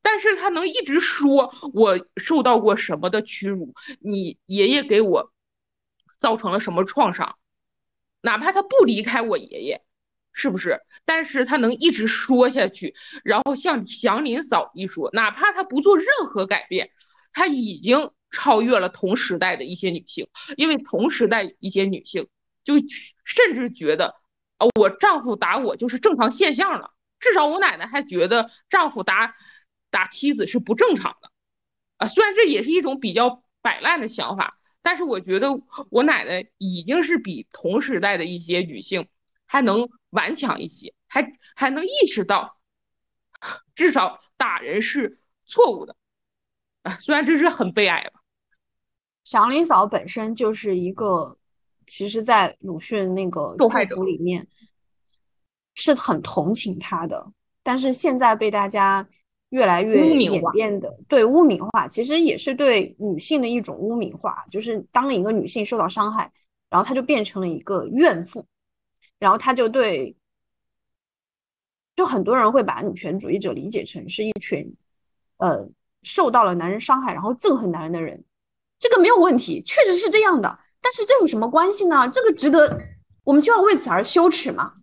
[0.00, 5.32] 但是她能一直说我受到过什么的屈辱，你爷爷给我
[6.18, 7.36] 造成了什么创伤，
[8.20, 9.82] 哪怕他不离开我爷爷。
[10.38, 10.78] 是不是？
[11.06, 12.94] 但是他能一直说下去，
[13.24, 16.90] 然后像祥林嫂一说，哪怕他不做任何改变，
[17.32, 22.28] 他已经超越了同时代的一些女性，因为同时代一些女性
[22.64, 22.74] 就
[23.24, 24.14] 甚至觉得，
[24.58, 26.92] 啊，我丈夫打我就是正常现象了。
[27.18, 29.34] 至少我奶奶还觉得丈夫打
[29.90, 31.30] 打妻子是不正常的，
[31.96, 35.48] 啊，虽然这也是一种比较摆烂的想法，但是我觉得
[35.88, 39.08] 我奶奶已经是比同时代的一些女性
[39.46, 39.88] 还能。
[40.10, 42.56] 顽强一些，还还能意识到，
[43.74, 45.94] 至少打人是错误的，
[46.84, 48.20] 啊，虽然这是很悲哀吧。
[49.24, 51.36] 祥林嫂本身就是一个，
[51.86, 54.46] 其实，在鲁迅那个祝福里面，
[55.74, 57.30] 是很同情他的，
[57.62, 59.06] 但是现在被大家
[59.50, 66.32] 越来越演变的，对污名化，其实也是对女性的一种污名化，就是当一个女性受到伤害，
[66.70, 68.42] 然后她就变成了一个怨妇。
[69.18, 70.14] 然后他就对，
[71.94, 74.70] 就很多人会把女权主义者理解成是一群，
[75.38, 75.66] 呃，
[76.02, 78.22] 受到了男人伤害然后憎恨男人的人，
[78.78, 80.58] 这个没有问题，确实是这样的。
[80.80, 82.08] 但是这有什么关系呢？
[82.08, 82.78] 这个值得
[83.24, 84.74] 我们就要为此而羞耻吗？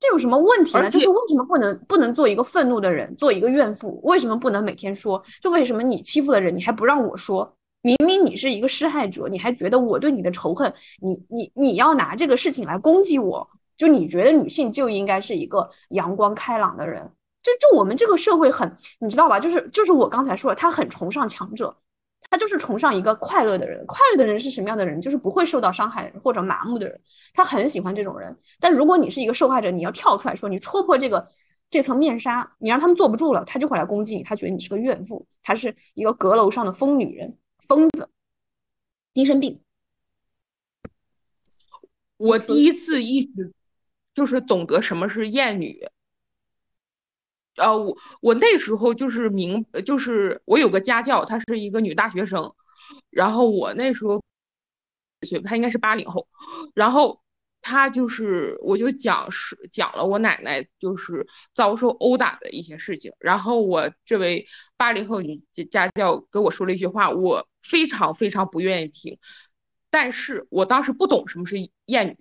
[0.00, 0.90] 这有什么问题呢？
[0.90, 4.00] 就是为什么不能不能做一个愤怒的人，做一个怨妇？
[4.04, 5.22] 为什么不能每天说？
[5.42, 7.57] 就为什么你欺负的人，你还不让我说？
[7.88, 10.70] 明明你是一个施害者，你还觉得我对你的仇恨，
[11.00, 13.48] 你你你要拿这个事情来攻击我，
[13.78, 17.02] 就你觉得女性就应该是一个阳光开朗的人，
[17.42, 19.40] 就就我们这个社会很，你知道吧？
[19.40, 21.74] 就是就是我刚才说的，他很崇尚强者，
[22.28, 23.82] 他就是崇尚一个快乐的人。
[23.86, 25.00] 快乐的人是什么样的人？
[25.00, 27.00] 就是不会受到伤害或者麻木的人，
[27.32, 28.36] 他很喜欢这种人。
[28.60, 31.26] 但如果你是一个受害者，你要跳出来说，你戳破这个
[31.70, 37.37] 这层面纱，你让他们坐不住了，他就会来攻击你，他觉得你是个怨妇，他是一个阁楼上的疯女人。
[37.68, 38.08] 疯子，
[39.12, 39.60] 精神病。
[42.16, 43.52] 我第一次意识，
[44.14, 45.86] 就是懂得什么是厌女。
[47.56, 52.54] 呃，我我那时候就是明，就是我有个家教，她是一个女大学生，
[53.10, 54.22] 然后我那时候，
[55.44, 56.26] 她应该是八零后，
[56.74, 57.20] 然后。
[57.60, 69.18] 他就是，我就讲是讲了我奶奶就是遭受殴打的一些事情，然后我这位八零后女家教跟我说了一句话，我非常非常不愿意听，
[69.90, 72.16] 但是我当时不懂什么是厌女，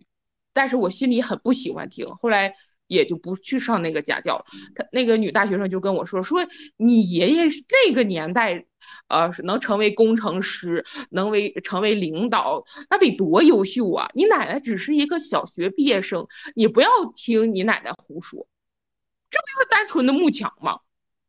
[0.53, 2.55] 但是我心里很不喜欢听，后来。
[2.89, 4.45] 也就不去上那个家教了。
[4.73, 6.39] 他那个女大学生就跟我说：“说
[6.77, 7.43] 你爷爷
[7.87, 8.65] 那个年代，
[9.07, 14.09] 呃，能成为工程师，能为成为领导，那得多优秀啊！
[14.13, 18.47] 你奶奶只是一个小学毕业生，你不要听你奶奶胡说，
[19.29, 20.79] 这不就是单纯的慕强吗？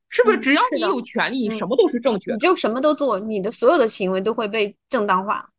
[0.08, 0.38] 是不是？
[0.38, 5.50] 只要你有权利，你什么都是正确的，你就什么都做，你的所有的行为都会被正当化。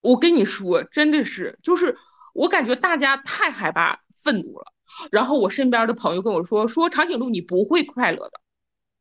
[0.00, 1.96] 我跟你说，真的是，就是。”
[2.36, 4.66] 我感觉大家太害怕愤怒了。
[5.10, 8.38] 然后我身边的朋友跟我说：“说长颈鹿你不会快乐的。”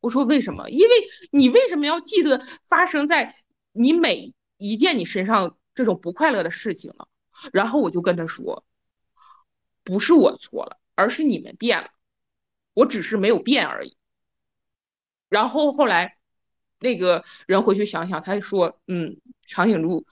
[0.06, 0.70] 我说：“为什么？
[0.70, 0.96] 因为
[1.32, 3.36] 你为什么要记得发生在
[3.72, 7.08] 你每一件你身上这种不快乐的事情呢？”
[7.52, 8.64] 然后我就跟他说
[9.84, 11.90] ：“不是我错了，而是你们变了，
[12.76, 13.98] 我只是没有变而已。”
[15.28, 16.20] 然后后来
[16.80, 20.06] 那个人回去想想，他就说：“嗯，长颈鹿，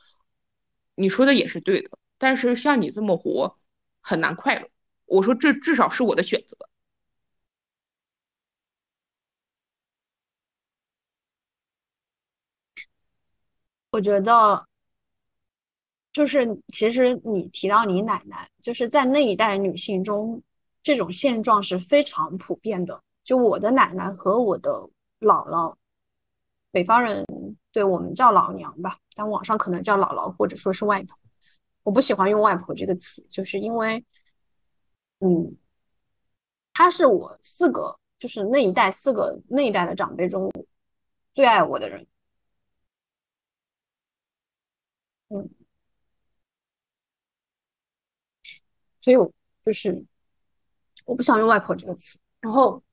[0.95, 3.60] 你说的也是对的，但是像你这么活
[4.01, 4.67] 很难快乐。”
[5.06, 6.58] 我说这至少是我的选择。
[13.93, 14.65] 我觉得，
[16.12, 20.41] 就是其实你提到你奶奶，就是在那一代女性中，
[20.82, 22.99] 这种现状是非常普遍的。
[23.23, 24.71] 就我的奶奶和我的
[25.19, 25.75] 姥姥，
[26.71, 27.23] 北方人
[27.71, 31.15] 对我们叫老娘吧，但网上可能叫姥姥或者说是外婆。
[31.84, 34.03] 我不喜欢用外婆这个词，就是因为。
[35.19, 35.56] 嗯，
[36.73, 40.51] 他是我四个，就是那一代四个那一代的长辈中
[41.32, 42.06] 最爱我的人。
[45.34, 45.50] 嗯，
[49.02, 49.32] 所以我
[49.63, 50.06] 就是
[51.06, 52.84] 我不想用外婆这个词，然后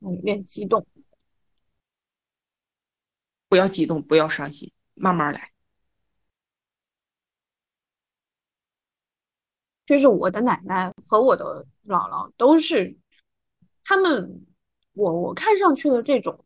[0.00, 0.84] 有点激动，
[3.48, 5.52] 不要激动，不要伤心，慢慢来。
[9.86, 12.98] 就是我的奶奶和我的姥姥都是，
[13.84, 14.46] 他们
[14.92, 16.44] 我我看上去的这种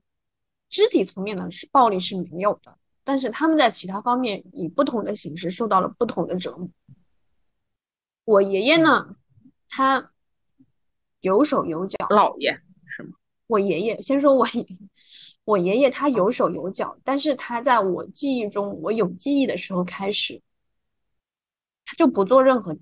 [0.72, 6.66] 肢体层面的是暴力是没有的，但是他们在其他方面以不同的形式受到了不同的折磨。
[8.24, 9.14] 我爷爷呢，
[9.68, 10.12] 他
[11.20, 13.10] 有手有脚，姥爷是吗？
[13.48, 14.66] 我爷爷先说我爷，
[15.44, 20.40] 我爷爷他有手有脚，但是他在我记忆中，我有记忆的时候开始，
[21.84, 22.74] 他就不做任何。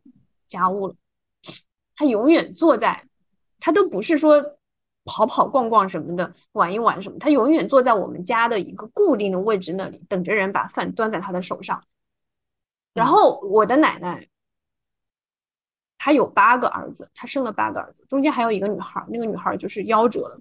[0.46, 0.94] 家务了，
[1.94, 3.06] 他永远坐在，
[3.60, 4.58] 他都不是说
[5.04, 11.82] 跑跑逛逛什么的，玩一玩什么，他永远坐在我们家的一个固定的位置那里，等着人把饭端在他的手上。
[12.92, 14.26] 然后我的奶奶，
[15.96, 20.38] 她有八个儿子，她生了八个儿子，中间还有一个女孩，那个女孩就是夭折了。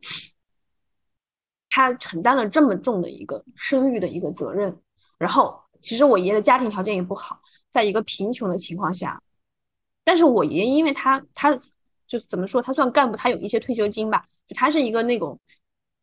[1.69, 4.75] 她承担了这么重的一个生育的一个责任，
[5.17, 9.21] 然后其实我爷爷的家庭条件也不好，在一个贫穷的情况下。
[10.03, 11.55] 但是我爷爷，因为他他
[12.09, 15.39] 就怎么说，他算干部，他有一些退休金吧，就他是一个那种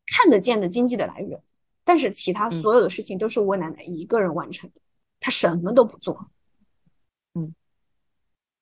[0.05, 1.39] 看得见的经济的来源。
[1.83, 4.81] 但是其他所有的事情都是我奶奶一个人完成的，
[5.19, 6.31] 他什么都不做。
[7.33, 7.53] 嗯，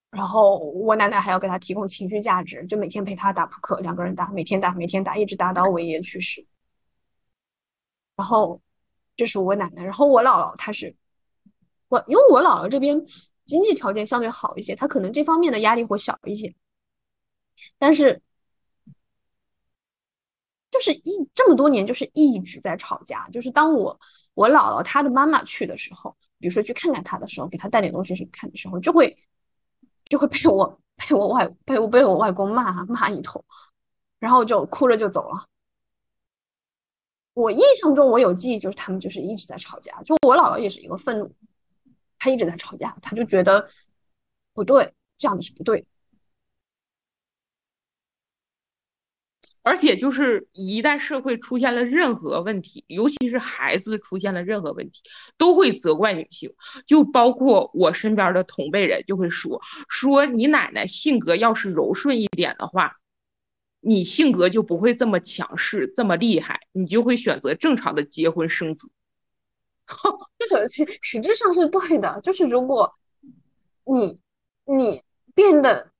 [0.10, 6.44] 然后我奶奶还要给他提供情绪价值，就每天陪他打扑克，两个人打，每天打，每天打，一直打到我爷爷去世。
[8.16, 8.60] 然后
[9.16, 10.96] 这是我奶奶，然后我姥姥她是
[11.90, 13.06] 我，因为我姥姥这边。
[13.46, 16.52] 经济条件相对好一些，她可能这方面的压力会小一些。
[17.78, 18.22] 但是，
[20.72, 23.28] 就是一这么多年，就是一直在吵架。
[23.30, 23.98] 就是当我
[24.34, 29.18] 我姥姥她的妈妈去的时候，比如说去看看她的时候，给她带点东西去看的时候，就会
[30.06, 33.44] 就会被我被我外被我被我外公骂骂一通，
[34.20, 35.46] 然后就哭着就走了。
[37.34, 40.02] 我印象中，我有记忆，就是他们就是一直在吵架。
[40.04, 41.30] 就我姥姥也是一个愤怒。
[42.18, 43.70] 她一直在吵架，她就觉得
[44.54, 45.86] 不对，这样子是不对。
[49.66, 55.02] 而且就是一旦社会出现了任何问题，尤其是孩子出现了任何问题，
[55.40, 56.54] 都会责怪女性。
[56.86, 62.98] 就包括我身边的同辈人就会说：“说你奶奶性格要是柔顺一点的话，
[63.80, 68.92] 你性格就不会这么强势，这么厉害，你就会选择正常的结婚生子。”
[70.38, 72.94] 这个其实质上是对的，就是如果
[73.84, 74.20] 你
[74.66, 75.02] 你
[75.34, 75.92] 变得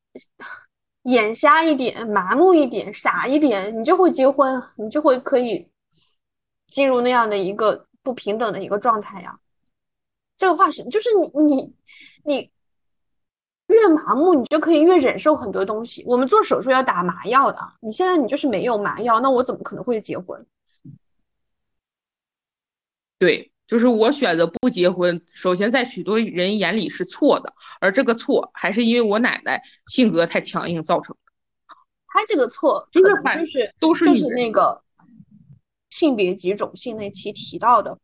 [1.06, 5.68] 眼瞎一点、麻木一点、傻一点，你就会结婚，你就会可以
[6.68, 9.40] 进入那样的一个不平等的一个状态呀。
[10.38, 11.76] 这个话是，就是你你
[12.24, 12.52] 你
[13.68, 16.04] 越麻木，你就可以越忍受很多东西。
[16.06, 20.46] 我们做手术要打麻药的，你现在你就是没有麻药，那我怎么可能会结婚？
[23.18, 23.52] 对。
[23.68, 31.32] 就是我选择不结婚，首先在许多人眼里是错的，而这个错还是因为我奶奶性格太强硬造成的。
[32.08, 34.82] 他这个错就是就是都是就是那个
[35.90, 37.98] 性别及种姓那期提到的，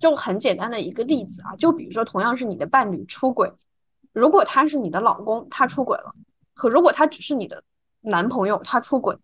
[0.00, 3.52] 就很简单的一个例子啊，就比如说同样是你的伴侣出轨，
[4.12, 6.14] 如果他是你的老公，他出轨了，
[6.54, 7.62] 和如果他只是你的
[8.00, 9.16] 男朋友，他出轨。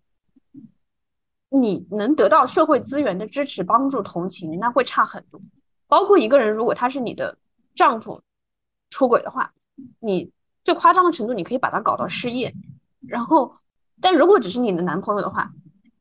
[1.60, 5.40] 你能得到社会资源的支持、帮助、同情，那会差很多。
[5.86, 7.36] 包括一个人，如果他是你的
[7.76, 8.20] 丈夫
[8.90, 9.52] 出轨的话，
[10.00, 10.28] 你
[10.64, 12.52] 最夸张的程度，你可以把他搞到失业。
[13.06, 13.54] 然后，
[14.00, 15.48] 但如果只是你的男朋友的话，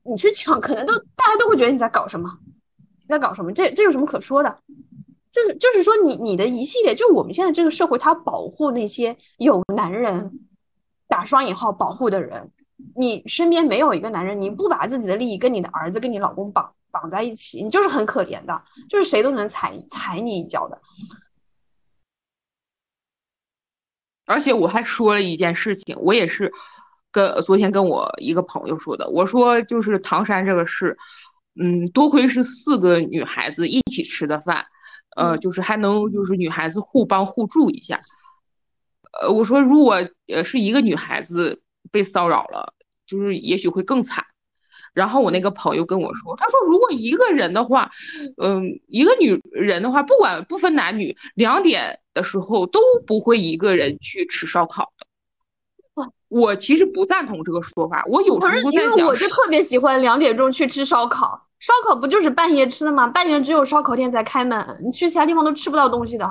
[0.01, 2.35] 你去抢，可能都大家都会觉得你在搞什么，
[2.77, 3.51] 你在搞什么？
[3.51, 4.57] 这这有什么可说的？
[5.31, 10.31] 就是就是说，你你的一系列，就我们现在这个社会，它保护那些有男人
[11.07, 12.49] 打双引号保护的人。
[12.95, 20.79] 你身边没有一个男人，你不把自己的利益跟你的儿子、跟你老公绑绑在一起，你就是很可怜的，就是谁都能踩踩你一脚的。
[24.25, 26.53] 而且我还说了一件事情，我也是
[27.11, 30.95] 跟昨天跟我一个朋友说的，我说就是唐山这个事，
[31.59, 34.63] 嗯，多亏是四个女孩子一起吃的饭，
[35.15, 37.99] 呃，就是还能就是女孩子互帮互助一下。
[39.19, 39.95] 呃，我说如果
[40.27, 41.62] 呃是一个女孩子。
[41.91, 42.73] 被骚扰了，
[43.05, 44.25] 就是也许会更惨。
[44.93, 47.89] 然后我那个朋友跟我说，他说如果一个人的话，
[48.37, 55.07] 嗯，一个女人的话，不管不分男女，两点的时候都不会一个人去吃烧烤的。
[56.27, 58.03] 我其实不赞同这个说法。
[58.07, 61.47] 我有时候在想，我就特别喜欢两点钟去吃烧烤。
[61.59, 63.07] 烧烤不就是半夜吃的吗？
[63.07, 66.27] 半夜只有烧烤店才开门，你去其他地方都吃不到东西的。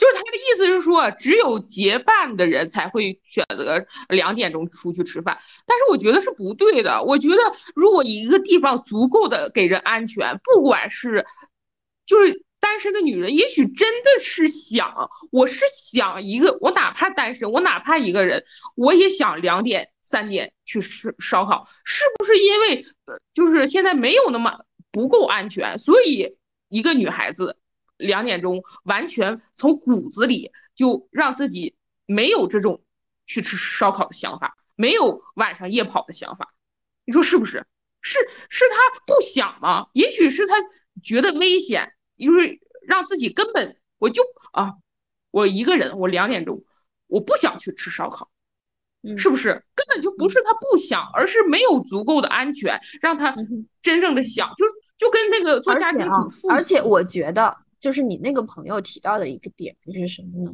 [0.00, 7.02] 就是他的意思是说，只有结伴的人才会选择两点钟出去吃饭，但是我觉得是不对的。
[7.02, 7.36] 我觉得
[7.74, 11.26] 如果一个地方足够的给人安全，不管是
[12.06, 18.42] 就是单身的女人，也许真的是想，我是想一个，我哪怕单身，我哪怕一个人，
[18.76, 26.38] 我也想两点三点去吃烧烤，是不是因为呃，就是现在没有那么不够安全，所以
[26.70, 27.58] 一个女孩子。
[28.00, 31.76] 两点钟，完全从骨子里就让自己
[32.06, 32.82] 没有这种
[33.26, 36.52] 去吃烧烤的想法，没有晚上夜跑的想法，
[37.04, 37.66] 你说是不是？
[38.02, 38.76] 是是他
[39.06, 39.88] 不想吗？
[39.92, 40.54] 也许是他
[41.02, 44.22] 觉得危险，就是让自己根本我就
[44.52, 44.76] 啊，
[45.30, 46.64] 我一个人，我两点钟
[47.06, 48.30] 我不想去吃烧烤，
[49.18, 49.62] 是不是？
[49.74, 53.36] 根本就不是他不想，而是没有足够的安全让他
[53.82, 54.64] 真正的想，就
[54.96, 57.54] 就跟那个做家庭主妇，而且我觉得。
[57.80, 60.52] 就是你那个朋友提到的一个点就是什么呢？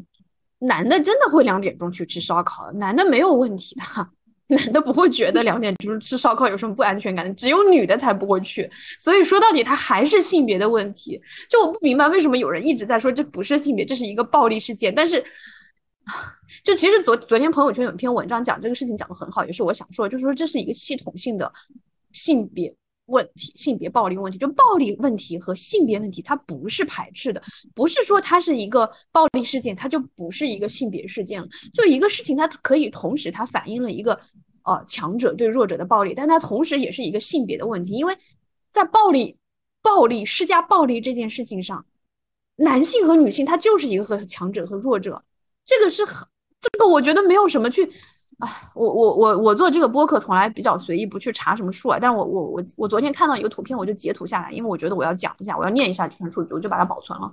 [0.59, 8.71] 男的真的会两点钟去吃烧烤，男的没有问题的，男的不会觉得两点钟吃烧烤有什么不安全感，只有女的才不会去。
[8.99, 11.21] 所以说到底，他还是性别的问题。
[11.51, 14.95] 就我不明白为什么有人一直在说这不是性别，这是一个暴力事件。
[14.95, 15.23] 但是，
[16.65, 21.53] 就其实昨昨天朋友圈有一篇文章讲这个事情讲的很好，也是我想说，就是说这是一个系统性的
[22.13, 22.75] 性别。
[23.07, 27.43] 问题性别暴力问题，就暴力问题和性别问题，它不是排斥的，
[27.75, 31.49] 不是说它是一个暴力事件，它就不是一个性别事件了。
[31.73, 34.19] 就一个事情，它可以同时它反映了一个
[34.65, 38.17] 呃强者对弱者的暴力，但它同时也是一个性别的问题，因为
[38.71, 39.37] 在暴力
[39.83, 41.87] 暴力施加暴力这件事情上，
[42.57, 45.23] 男性和女性他就是一个和强者和弱者，
[45.65, 46.27] 这个是很
[46.61, 47.91] 这个我觉得没有什么去。
[48.39, 51.99] 啊，我我我我做这个播客从来比较随意，不去查什么数啊。
[51.99, 57.33] 但是我我我我昨天看到一个图片，我就截图下来，因为我觉得我要讲一下，我要念一下这份数据，我就把它保存了。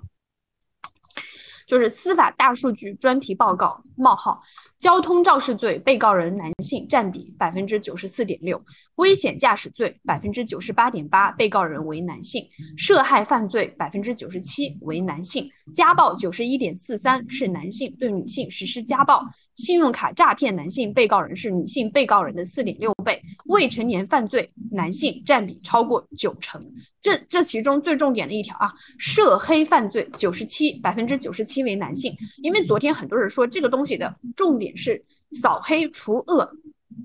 [1.65, 4.41] 就是司法大数据专题报告：冒号，
[4.83, 8.61] 交通肇事罪被告人男性占比百分之九十四点六，
[8.95, 19.23] 危险驾驶罪百分之九十八点八，被告人为男性，涉害犯罪百分之九十七为男性，家暴九十一点四三是男性对女性实施家暴，
[19.55, 26.61] 信用卡诈骗男性被告人是女性被告人的四点六倍，未成年犯罪男性占比超过九成。
[27.01, 35.03] 这这其中最重点的一条啊，涉黑犯罪九十七百分之九十七为男性，因为昨天很多人说这个东西的重点是
[35.33, 36.49] 扫黑除恶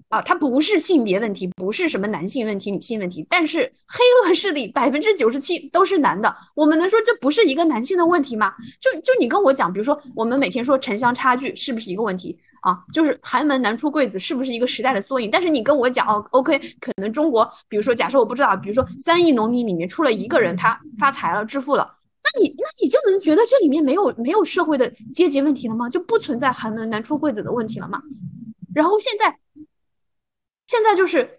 [0.09, 8.53] 啊，它不是性别问题，不是什么男性问题、女性问题，但是黑恶势力百分之九十七都是男的，我们能说这不是一个男性的问题吗？
[8.81, 12.39] 就就你跟我讲，比如说我们每天说城乡差距是不是一个问题？
[12.61, 15.31] 啊，就是寒门难出贵子，是不是一个时代的缩影？
[15.31, 21.89] 但是你跟我讲哦，OK，可能中国，比如说假设我不知道，比如说三亿农民里面出了一个人他发财了、致富了，
[22.35, 25.89] 那你那你就能觉得这里面没有没有社会的阶级问题了吗？
[25.89, 28.03] 就不存在寒门难出贵子的问题了吗？
[28.75, 29.39] 然后现在
[30.67, 31.37] 现在就是。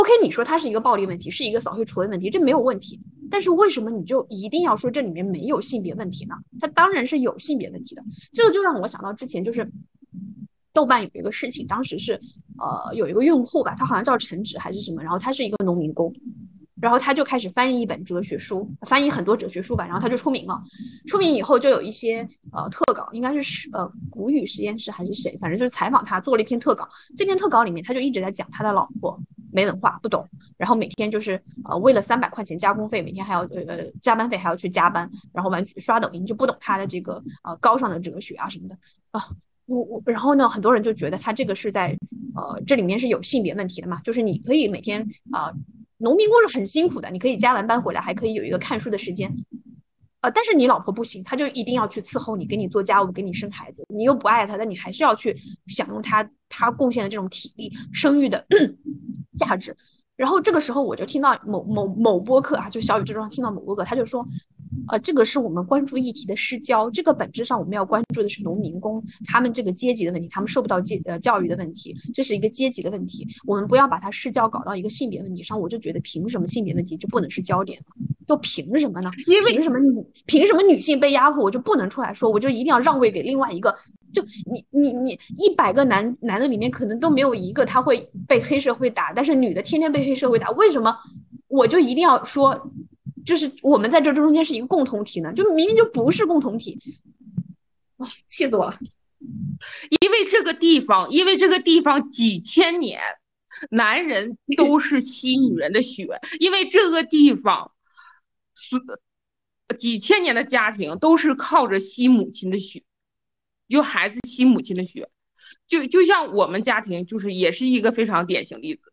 [0.00, 3.00] OK，你说它是一个暴力问题，是一个扫黑除恶问题，这没有问题。
[3.30, 6.34] 但是为什么你就一定要说这里面没有性别问题呢？
[6.58, 8.02] 它当然是有性别问题的。
[8.32, 9.68] 这个就让我想到之前就是
[10.72, 12.20] 豆瓣有一个事情，当时是
[12.58, 16.12] 呃有一个用户吧，他好像叫陈芷还是什么，然后他是一个农民工，
[16.80, 20.62] 然后他就开始翻译一本哲学书，翻译很多哲学书吧，然后他就出名了。
[21.06, 26.88] 出名以后就有一些呃特稿，应该是呃古语实验室还是谁，反正就是采访他做了一篇特稿。
[27.16, 29.18] 这篇特稿里面他就一直在讲他的老婆。
[29.52, 38.76] 没文化，不懂，然后每天就是呃为了三百块钱加工费，每天还要呃呃加班费还要去加班，然后完刷抖音就不懂他的这个呃高尚的哲学啊什么的
[39.12, 39.30] 啊。
[39.64, 41.96] 我我然后呢，很多人就觉得他这个是在
[42.34, 45.00] 呃这里面是有性别问题的嘛，就是你可以每天
[45.32, 45.50] 啊，
[45.98, 49.32] 农民工是很辛苦的，你可以加完班回来还可以有一个看书的时间。
[50.20, 53.84] 呃，但是你老婆不行，她就一定要去伺候你，给你做家务，给你生孩子。
[53.88, 55.36] 你又不爱她，但你还是要去
[55.66, 58.44] 享用她她贡献的这种体力、生育的
[59.36, 59.76] 价值。
[60.16, 64.26] 然后这个时候，我就听到某某某播客啊，就小雨这种听到某播客，他就说。
[64.88, 66.90] 呃，这个是我们关注议题的失焦。
[66.90, 73.26] 这个本质上我们要关注的是农民工他们这个阶级的问题，他们受不到阶呃教育的问题，这是一个阶级的问题。
[73.44, 75.58] 我们不要把它视焦搞到一个性别问题上。
[75.58, 78.06] 我就觉得凭什么性别问题就不能是焦点呢？
[78.26, 79.10] 就凭什么呢？
[79.46, 82.30] 凭什么女凭什么女性被压迫我就不能出来说？
[82.30, 83.74] 我就一定要让位给另外一个？
[84.12, 90.96] 就你你你一百个男男的里面可能都没有一个他会被黑社会打，但是女的天天被黑社会打，为什么
[91.48, 92.70] 我就一定要说？
[93.26, 96.78] 就是我们在这中间是一个共同体呢，就明明就不是共同体，
[97.96, 98.78] 哇，气死我了！
[100.00, 103.00] 因为这个地方，因为这个地方几千年，
[103.70, 106.06] 男人都是吸女人的血，
[106.38, 107.72] 因为这个地方，
[109.76, 112.84] 几千年的家庭都是靠着吸母亲的血，
[113.68, 115.10] 就孩子吸母亲的血，
[115.66, 118.92] 就就像我们家庭，就是也是一个非常典型例子，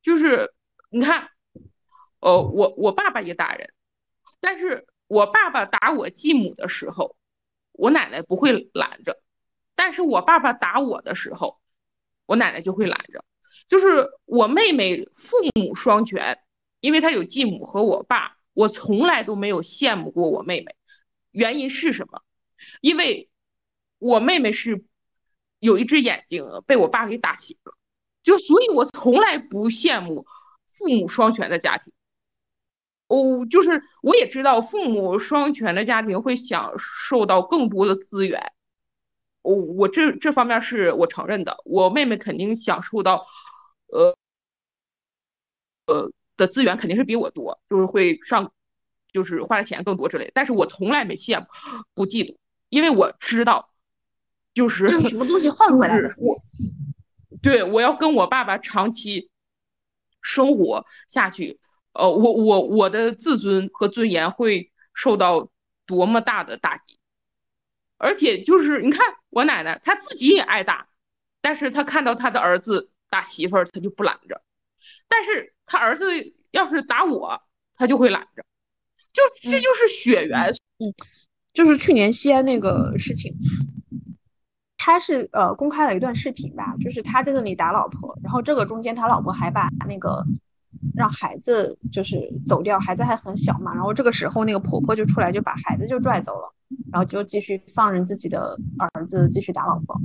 [0.00, 0.52] 就是
[0.90, 1.30] 你看。
[2.20, 3.72] 哦，我我爸爸也打人，
[4.40, 7.16] 但是我爸爸打我继母的时候，
[7.72, 9.12] 我奶奶不会拦着；
[9.74, 11.60] 但是我爸爸打我的时候，
[12.26, 13.24] 我奶奶就会拦着。
[13.68, 16.40] 就是我妹妹父母双全，
[16.80, 20.74] 因为她有继母和我爸，我从来都没有羡慕过我妹妹。
[21.30, 22.22] 原因是什么？
[22.80, 23.28] 因为
[23.98, 24.84] 我妹妹是
[25.58, 27.72] 有一只眼睛被我爸给打斜了，
[28.22, 30.26] 就所以我从来不羡慕
[30.66, 31.92] 父母双全的家庭。
[33.08, 38.52] 哦，就是我也知道，父母双全的家庭会享受到更多的资源。
[39.40, 43.24] 我我这这方面是我承认的，我妹妹肯定享受到，
[43.86, 44.14] 呃
[45.86, 48.52] 呃的资源肯定是比我多，就是会上，
[49.10, 50.30] 就是花的钱更多之类。
[50.34, 51.46] 但是我从来没羡慕，
[51.94, 52.36] 不嫉妒，
[52.68, 53.70] 因为我知道，
[54.52, 56.14] 就是什么东西换回来的。
[56.18, 56.36] 我
[57.40, 59.30] 对我要跟我爸爸长期
[60.20, 61.58] 生活下去。
[61.98, 65.50] 呃，我我我的自尊和尊严会受到
[65.84, 66.96] 多么大的打击，
[67.96, 70.86] 而且就是你看我奶奶，她自己也挨打，
[71.40, 74.36] 但是她看到她的儿子打媳妇儿，她就不拦着；
[75.08, 76.04] 但是她儿子
[76.52, 77.42] 要是打我，
[77.74, 78.44] 她就会拦着。
[79.12, 80.50] 就这就是血缘。
[80.78, 80.94] 嗯，
[81.52, 83.34] 就是去年西安那个事情，
[84.76, 90.24] 他是呃公开了一段视频吧，就是他在那里打老婆，然后这个中间他老婆还把那个。
[90.94, 96.54] 让孩子就是走掉，孩子还很小嘛，然后这个时候那个婆婆就出来就把孩子就拽走了，
[96.92, 100.00] 然后就继续放任自己的儿子继续打老婆，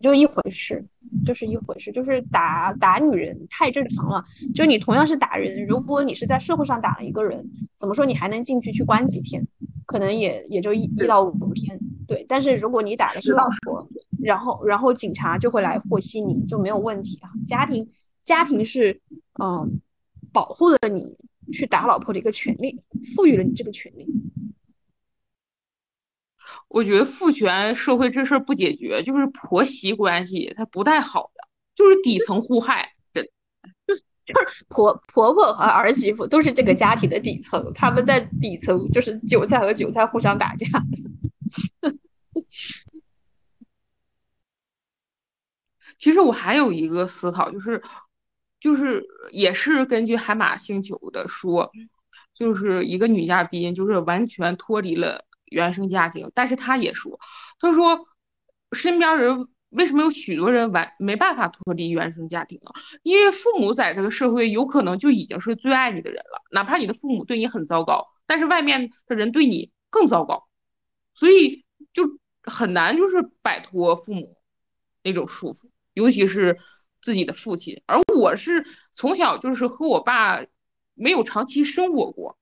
[0.00, 0.84] 就一回事，
[1.24, 4.24] 就是一回事，就是打打女人太正常了。
[4.54, 7.44] 就你同样是打人，如果你是在社会上打了一个人，
[7.78, 9.46] 怎么说你还能进去去关几天？
[9.86, 11.78] 可能也也就一一到五天，
[12.08, 12.24] 对。
[12.28, 13.88] 但是如果你打的是老婆，
[14.20, 17.88] 然后然后警察就会来和稀你，就没有问题啊，家庭。
[18.26, 19.00] 家庭是，
[19.40, 19.80] 嗯，
[20.32, 21.16] 保护了你
[21.52, 22.82] 去打老婆的一个权利，
[23.14, 24.04] 赋予了你这个权利。
[26.66, 33.24] 我觉得父权社会这事儿不解决，就是婆媳关系它不太好的，就是底层互害，真
[33.86, 40.66] 就就是婆婆婆和儿媳妇都是这个家庭的底层，他们在底层就是韭菜和韭菜互相打架。
[45.96, 47.80] 其实我还有一个思考，就是。
[48.58, 51.70] 就是也是根据海马星球的说，
[52.34, 57.20] 就是一个女嘉宾，就是完全脱离了原生家庭，但是她也说，
[57.60, 58.08] 她说
[58.72, 62.72] 身边人为什么有许多人完没办法脱离原生家庭啊？
[63.02, 70.48] 因为父母在这个社会有可能就已经是最爱你的人了，哪怕你的父母对你很糟糕，但是外面的人对你更糟糕，
[71.14, 74.36] 所以就很难就是摆脱父母
[75.02, 76.58] 那种束缚，尤其是。
[77.06, 80.44] 自己的父亲，而我是从小就是和我爸
[80.94, 82.36] 没有长期生活过，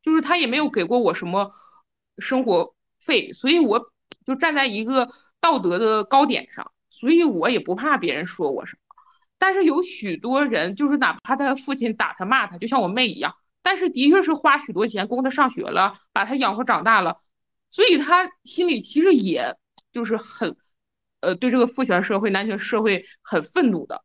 [0.00, 1.52] 就是他也没有给过我什么
[2.18, 3.90] 生活费，所以我
[4.24, 8.94] 就站在一个道德的高点上，所以我也不怕别人说我什么。
[9.38, 17.18] 但是有许多人，就是哪怕他父亲打他骂他，就像我妹一样，但是的确是花许多钱供他上学了，把他养活长大了，
[17.72, 19.56] 所以他心里其实也
[19.90, 20.56] 就是很。
[21.26, 24.04] 呃，对这个父权社会、男权社会很愤怒的，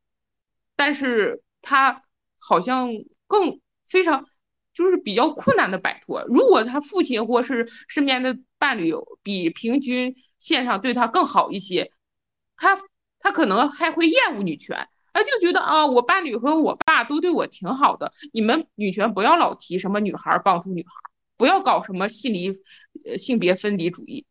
[0.76, 2.02] 但是他
[2.40, 2.90] 好像
[3.28, 4.26] 更非常
[4.74, 6.26] 就是比较困难的摆脱。
[6.28, 11.92] 如果他父亲或是身边的伴侣比平均线上对他更好一些，
[12.58, 12.78] 他
[13.20, 14.88] 他可能还会厌恶女权。
[15.14, 20.90] 啊，就觉得啊，我伴侣和我爸都对我挺好的，你们女权不要老提什么女孩帮助女孩，
[21.36, 22.50] 不要搞什么性离
[23.06, 24.26] 呃性别分离主义，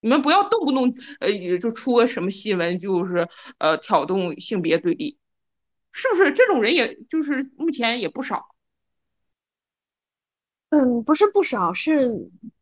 [0.00, 3.28] 你们不要动不动呃就出个什么新闻，就是
[3.58, 5.18] 呃挑动性别对立，
[5.92, 6.32] 是不是？
[6.32, 8.44] 这种人也就是目前也不少。
[10.70, 12.10] 嗯，不是不少，是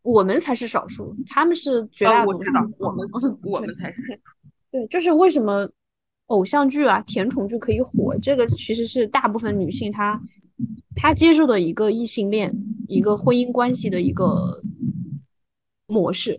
[0.03, 2.39] 我们才是少数，他们是绝大多数。
[2.39, 3.09] 我知道，我们
[3.43, 4.21] 我们才是。
[4.71, 5.69] 对，就是为什么。
[6.29, 10.21] 偶像剧啊，甜宠剧可以火，这个其实是大部分女性她
[10.95, 12.55] 她接受的一个异性恋、
[12.87, 14.63] 一个婚姻关系的一个
[15.87, 16.39] 模式。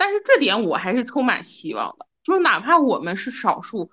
[0.00, 3.90] 但是这点我还是充满希望的，就是哪怕我们是少数，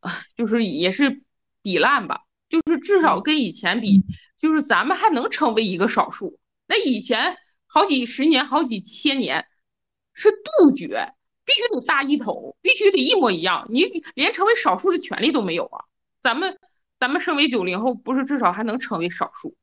[0.00, 1.22] 啊，就是也是
[1.62, 4.02] 比烂吧，就是至少跟以前比，
[4.40, 6.40] 就是咱们还能成为一个少数。
[6.66, 7.36] 那以前。
[7.68, 9.44] 好几十年、好几千年
[10.14, 11.12] 是杜绝，
[11.44, 13.66] 必须得大一统，必须得一模一样。
[13.68, 13.84] 你
[14.14, 15.84] 连成为少数的权利都没有啊！
[16.22, 16.58] 咱们，
[16.98, 19.56] 咱们身为九零后，不是至少还能成为少数？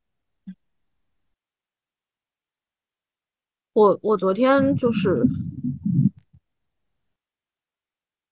[3.73, 5.25] 我我昨天就是，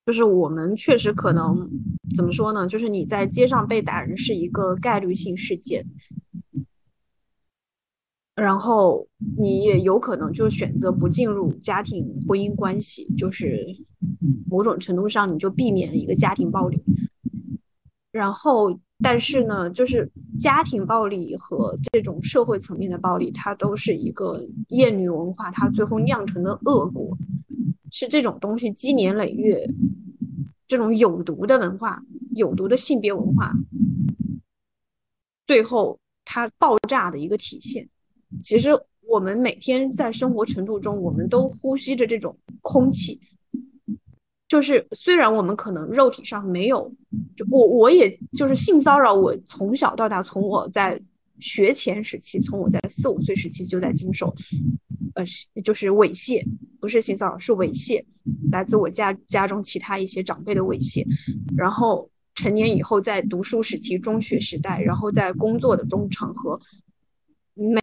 [0.06, 1.70] 就是我们确实可能
[2.16, 2.68] 怎么说呢？
[2.68, 5.86] 就是你在街上被打人是一个概率性事件。
[8.34, 13.68] 然后你也有可能就选择不进入家庭婚姻关系，就是
[14.50, 16.82] 某种程度上你就避免了一个家庭暴力。
[18.12, 27.18] 然后，但是呢，就是家庭暴力和这种社会层面的暴力，它都是一个厌女文化，它最后酿成的恶果
[27.92, 29.68] 是这种东西积年累月，
[30.68, 32.02] 这种有毒的文化、
[32.36, 33.52] 有毒的性别文化，
[35.48, 37.88] 最后它爆炸的一个体现。
[38.42, 38.70] 其实
[39.08, 43.20] 我们每天在生活程度中，我们都呼吸着这种空气。
[44.52, 46.94] 就是虽然我们可能肉体上没有，
[47.38, 51.02] 就我我也就是性骚扰，我从小到大，从我在
[51.40, 54.36] 学前时期，从我在四五岁时期就在经受，
[55.16, 55.24] 呃，
[55.64, 56.46] 就是猥亵，
[56.82, 58.04] 不是性骚扰，是猥亵，
[58.52, 61.02] 来自我家家中其他一些长辈的猥亵。
[61.56, 66.60] 然后成年以后，在读书时期、中学时代，然后在工作的中场合。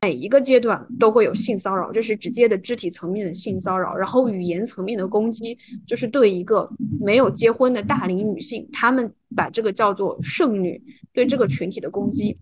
[0.03, 5.57] 每一个阶段都会有性骚扰，这是直接的肢体层面的性骚扰，然后语言层面的攻击，
[5.87, 6.69] 就是对一个
[7.01, 12.37] 没有结婚的大龄女性，他们把这个叫做剩女，对这个群体的攻击，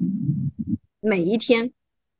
[1.00, 1.70] 每一天。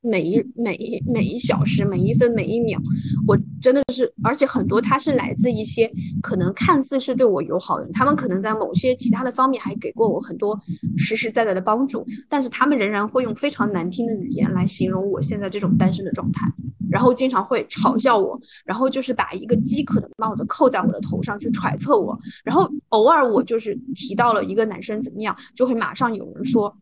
[0.06, 2.80] 每一每一每一小时每一分每一秒，
[3.26, 5.90] 我真的是，而且很多他是来自一些
[6.22, 10.58] 可能看似是对我友好的人，他们可能在某些其他的方面还给过我很多
[10.96, 16.46] 实实在在的帮助，但是他们仍然会用非常难听的语言来形容我现在这种单身的状态，
[16.90, 26.74] 然后经常会嘲笑我，然后就是把一个饥渴的帽子扣在我的头上去揣测我，然后偶尔我就是提到了一个男生怎么样，就会马上有人说。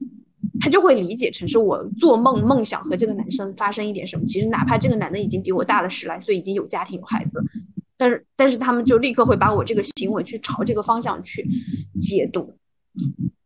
[0.61, 4.24] 他就会理解成是我做梦梦想和这个男生发生一点什么。
[4.24, 7.42] 其实哪怕这个男的已经比我大了十来岁，已经有家庭有孩子，
[7.97, 11.47] 但是但是他们就立刻会把我这个行为去朝这个方向去
[11.99, 12.57] 解读。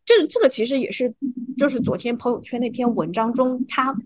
[0.04, 1.14] 这这个其实也是，
[1.56, 3.96] 就是昨天朋友圈那篇文章中，他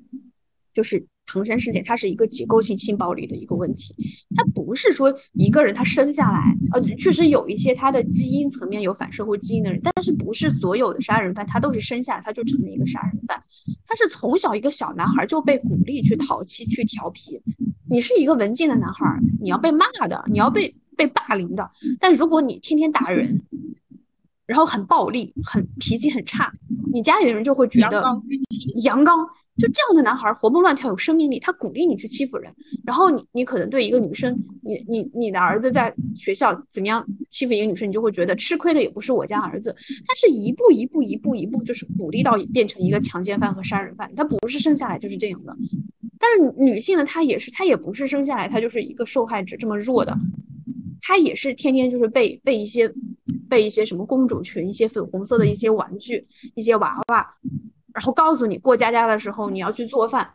[0.73, 1.07] 就是。
[1.33, 3.95] 唐山事件，它是一个结构性性暴力的一个问题，
[4.37, 13.43] 它不是说一个人他生下来，呃，确实有一些他的基因层面有反社会基因的人，但是不是所有的杀人犯他都是生下来他就成了一个杀人犯，
[13.87, 17.41] 他是从小一个小男孩就被鼓励去淘气去调皮，
[17.89, 23.41] 你是一个文静的男孩，你要被骂的，你要被被霸凌的，但如果你天天打人，
[24.45, 26.53] 然后很暴力，很脾气很差，
[26.93, 28.05] 你家里的人就会觉得
[28.85, 29.27] 阳刚。
[29.63, 32.53] 就这样的男孩活蹦乱跳有生命力，他鼓励你去欺负人，
[32.85, 39.73] 然后你你可能对一个女生，你你你的儿子在学校怎么样欺负一个女生，你就会觉得吃亏的也不是我家儿子，
[40.05, 45.57] 他是一步一步一步一步就是鼓励到变成一个强奸犯和杀人犯，他不是生下来就是这样的。
[46.19, 50.13] 但是女性呢，她也是，她也不是生下来她就是一个受害者这么弱的，
[51.01, 52.93] 她也是天天就是被被一些
[53.49, 57.25] 被一些什么公主裙、一些粉红色的一些玩具、一些娃娃。
[57.95, 60.29] 然后告诉你过家家的时候你要去做饭，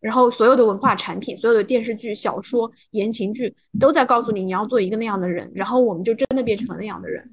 [0.00, 7.30] 然后所有的文化产品、所有的电视剧、小说、言情剧都在告诉你你要做一个那样的人，然后我们就真的变成了那样的人。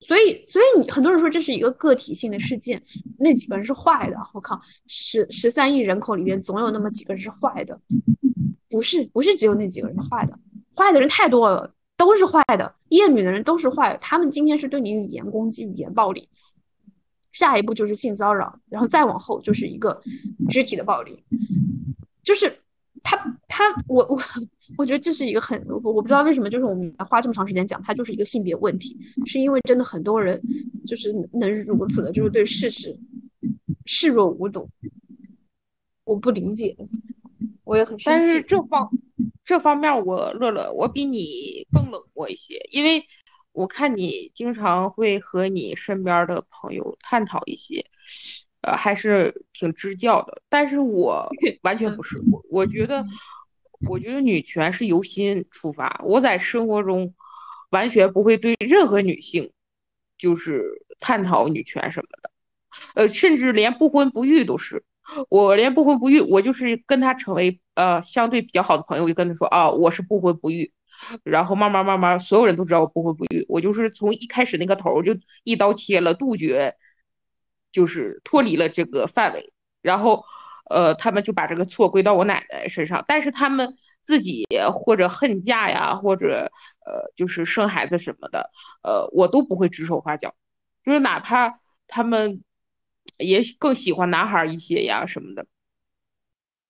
[0.00, 2.80] 所以，所以你很多人说这是一个个体性的事件，
[3.18, 4.16] 那几个人是坏的。
[4.34, 7.80] 我靠，十十三亿人口里面总有那么几个人是坏的，
[8.68, 10.38] 不是不是只有那几个人是坏的，
[10.76, 13.98] 坏的人太多了，都是坏的，厌女的人都是坏的。
[13.98, 16.28] 他们今天是对你语言攻击、语言暴力，
[17.36, 20.00] 下一步就是性骚扰，然后再往后就是一个
[20.48, 21.22] 肢体的暴力，
[22.22, 22.50] 就是
[23.02, 23.14] 他
[23.46, 24.18] 他我我
[24.78, 30.40] 我觉得这是一个很我我不知道为什么，就是我们花这么长时间讲，它就是一个性别问题，是因为真的很多人
[30.86, 32.98] 就是能如此的，就是对事实
[33.84, 34.66] 视若无睹，
[36.04, 36.74] 我不理解。
[37.64, 38.88] 我也很生气，但是这方
[39.44, 43.04] 这方面我乐乐，我比你更冷漠一些，因为
[43.56, 47.86] 我看你经常会和你身边的朋友探讨一些，
[48.60, 50.42] 呃，还是挺支教的。
[50.50, 51.26] 但是我
[51.64, 53.06] 完全不是，我我觉得，
[53.88, 56.02] 我觉得女权是由心出发。
[56.04, 57.14] 我在生活中
[57.70, 59.50] 完全不会对任何女性
[60.18, 60.62] 就是
[61.00, 62.30] 探讨女权什么的，
[62.94, 64.84] 呃，甚至连不婚不育都是。
[65.30, 70.72] 我连不婚不育，我就是跟他成为呃相对比较好的朋友，我就跟他说啊，我是不婚不育，
[71.22, 76.76] 然后慢慢慢慢，所有人都知道我不婚不育，我就是从一开始那个头就一刀切了，杜绝，
[77.72, 80.24] 就是脱离了这个范围，然后
[80.70, 86.50] 呃他们就把这个错归到我奶奶身上，但是他们自己或者恨嫁呀，或者
[86.84, 88.50] 呃就是生孩子什么的，
[88.82, 90.34] 呃我都不会指手画脚，
[90.84, 92.42] 就是哪怕他们。
[93.18, 95.46] 也更喜欢男孩一些呀什么的，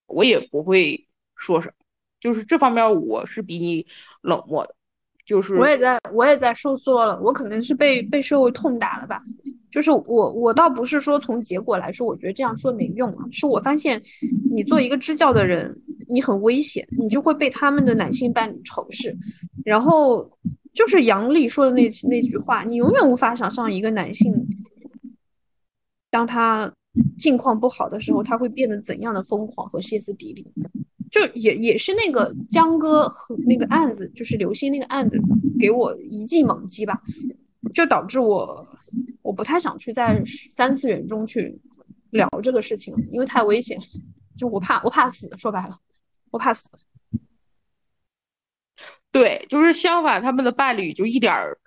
[0.07, 1.76] 我也不会说什么，
[2.20, 3.86] 就是这方面我是比你
[4.22, 4.74] 冷漠的，
[5.24, 9.22] 就是我也在我也在收缩了，我可能是被被社会痛打了吧，
[9.70, 14.02] 就是我我倒不是说从结果来说，我觉得这样说没用啊，是我发现
[14.50, 15.76] 你做一个支教的人，
[16.08, 19.16] 你很危险，你就会被他们的男性伴侣仇视，
[19.64, 20.28] 然后
[20.72, 24.32] 就是杨丽说的那那句话，你永远无法想象一个男性。
[26.10, 26.72] 当他
[27.18, 30.50] 境况不好的时候，他会变得怎样的疯狂和歇斯底里？
[31.16, 35.16] 就也也是那个江哥和那个案子，就是刘星那个案子，
[35.58, 37.00] 给我一记猛击吧，
[37.72, 38.68] 就导致我
[39.22, 41.58] 我不太想去在三次元中去
[42.10, 43.78] 聊这个事情，因为太危险。
[44.36, 45.78] 就我怕我怕死，说白了，
[46.30, 46.68] 我怕死。
[49.10, 51.58] 对，就是相反，他们的伴侣就一点儿。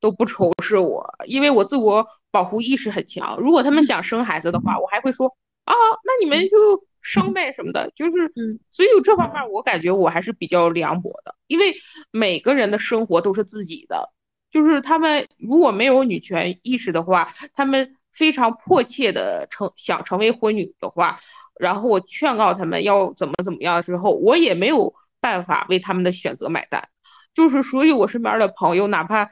[0.00, 3.38] 都不仇视我，因为我自我保护意识很强。
[3.40, 5.28] 如果他们想生孩子的话，我还会说
[5.64, 5.72] 啊，
[6.04, 7.88] 那你们就生呗什么的。
[7.94, 8.32] 就是，
[8.72, 11.76] 所以这方面我感觉我还是比较凉薄的，因为
[12.10, 14.12] 每个人的生活都是自己的。
[14.50, 21.20] 就是他们如果没有女权意识的话，他们非常迫切的成想成为婚女的话，
[21.60, 26.88] 然后我劝告他们要怎么怎么样之后，我也没有办法为他们的选择买单。
[27.34, 29.30] 就是所以，我身边的朋友哪怕。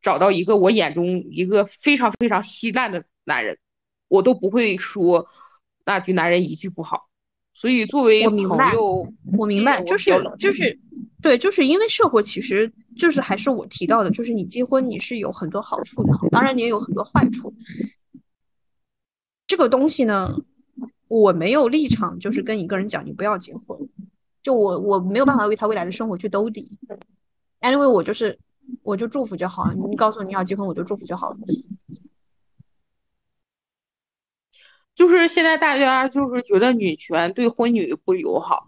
[0.00, 3.58] 找到一个我眼中一个非常非常稀烂的男人，
[4.06, 5.28] 我都不会说
[5.88, 7.08] 那句男人一句不好。
[7.54, 8.38] 所以作为朋
[8.74, 10.78] 友，我明白，就是就是
[11.22, 17.52] 对，就是因为社会其实就是还是我提到的，就是你结婚你是有很多好处的，当然你也有很多坏处。
[19.46, 20.36] 这个东西呢，
[21.08, 23.78] 我没有立场，就是跟一个人讲你不要结婚，
[24.42, 26.70] 就我我没有办法为他未来的生活去兜底。
[27.62, 28.38] Anyway，我就是。
[28.82, 29.74] 我就祝福就好了。
[29.88, 31.38] 你告诉我你要结婚，我就祝福就好了。
[34.98, 38.66] 就是现在大家就是觉得女权对婚女不友好，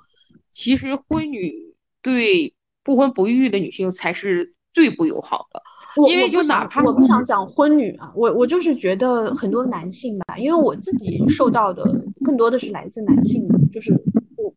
[0.52, 2.54] 其实婚女对
[2.84, 5.60] 不婚不育的女性才是最不友好的。
[6.08, 11.84] 因为就哪怕我不想讲婚女啊，我我就是觉得很多男性吧，因为我自己受到的
[12.24, 13.92] 更多的是来自男性的，就是。
[14.36, 14.54] 我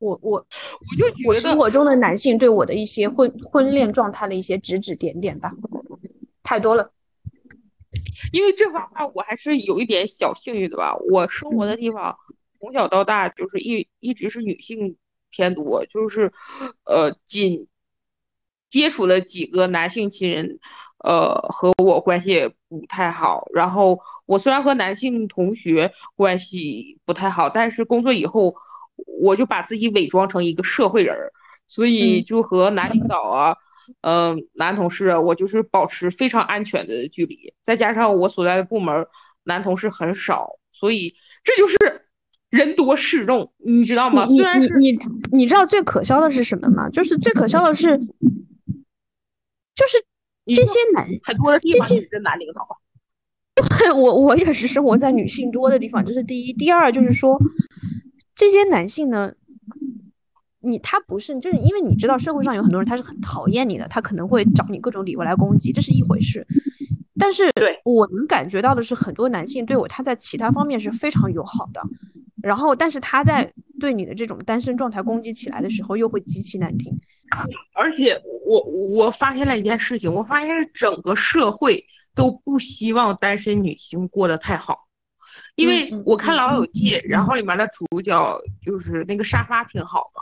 [0.00, 5.52] 我我我就觉得我生活中的男性对我的一些婚婚恋状态的一些指指点点吧，
[6.42, 6.90] 太多了。
[8.32, 10.96] 因为这方面我还是有一点小幸运的吧。
[11.10, 12.16] 我生活的地方
[12.58, 14.96] 从小到大就是一一直是女性
[15.30, 16.32] 偏多，就是
[16.84, 17.66] 呃仅
[18.68, 20.58] 接触了几个男性亲人，
[20.98, 23.48] 呃和我关系也不太好。
[23.52, 28.56] 然后我虽然和男性同学关系不太好，但是工作以后。
[29.20, 31.32] 我就把自己伪装成一个社会人儿，
[31.66, 33.56] 所以就和男领导啊，嗯，
[34.54, 37.52] 男同事，我就是保持非常安全的距离。
[37.62, 39.06] 再加上我所在的部门
[39.44, 41.76] 男同事很少，所以这就是
[42.50, 44.24] 人多势众，你知道吗？
[44.26, 44.98] 你你你
[45.32, 46.88] 你知道最可笑的是什么吗？
[46.90, 50.04] 就是最可笑的是，就是
[50.54, 52.66] 这些男很多的地方是男领导。
[53.94, 56.52] 我我也是生活在女性多的地方，这是第一。
[56.52, 57.38] 第二就是说。
[58.36, 59.32] 这些男性呢，
[60.64, 66.46] 你他不是，就是因为你知道社会上有很多人他是很讨厌你的，他可能会找你各种理由来攻击，这是一回事。
[67.18, 67.44] 但是
[67.84, 71.80] 我能感觉到的是，很多男性对我他在其他方面是非常友好的，
[72.42, 76.92] 然后但是他在对你的这种单身状态攻击起来的时候又会极其难听。
[77.74, 81.84] 而且我我发现了一件事情，我发现是整个社会
[82.14, 84.86] 都不希望单身女性过得太好，
[85.56, 90.20] 因为我看《老友记》，然后里面的主角就是那个沙发挺好的，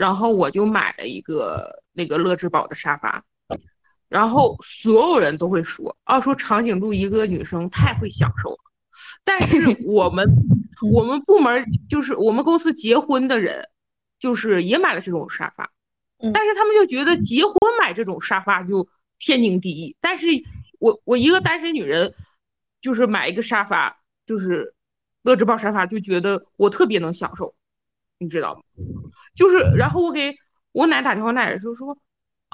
[0.00, 3.22] 然后我就买了一个那个乐之宝的沙发，
[4.08, 8.58] 然后所有人都会说啊，说长颈鹿一个女生太会享受了，
[9.24, 10.26] 但是 我们
[10.90, 13.68] 我们部门就是我们公司结婚的人，
[14.18, 15.70] 就是也买了这种沙发。
[16.32, 18.88] 但是他们就觉得结婚买这种沙发就
[19.18, 20.28] 天经地义，但是
[20.78, 22.14] 我我一个单身女人，
[22.80, 24.74] 就是买一个沙发，就是
[25.20, 27.54] 乐之宝沙发，就觉得我特别能享受，
[28.20, 28.60] 你知道吗？
[29.34, 30.36] 就是然后我给
[30.72, 31.96] 我奶打电话，奶奶就说，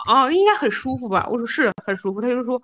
[0.08, 1.28] 啊，应该很舒服吧？
[1.30, 2.20] 我说是很舒服。
[2.20, 2.62] 他就说，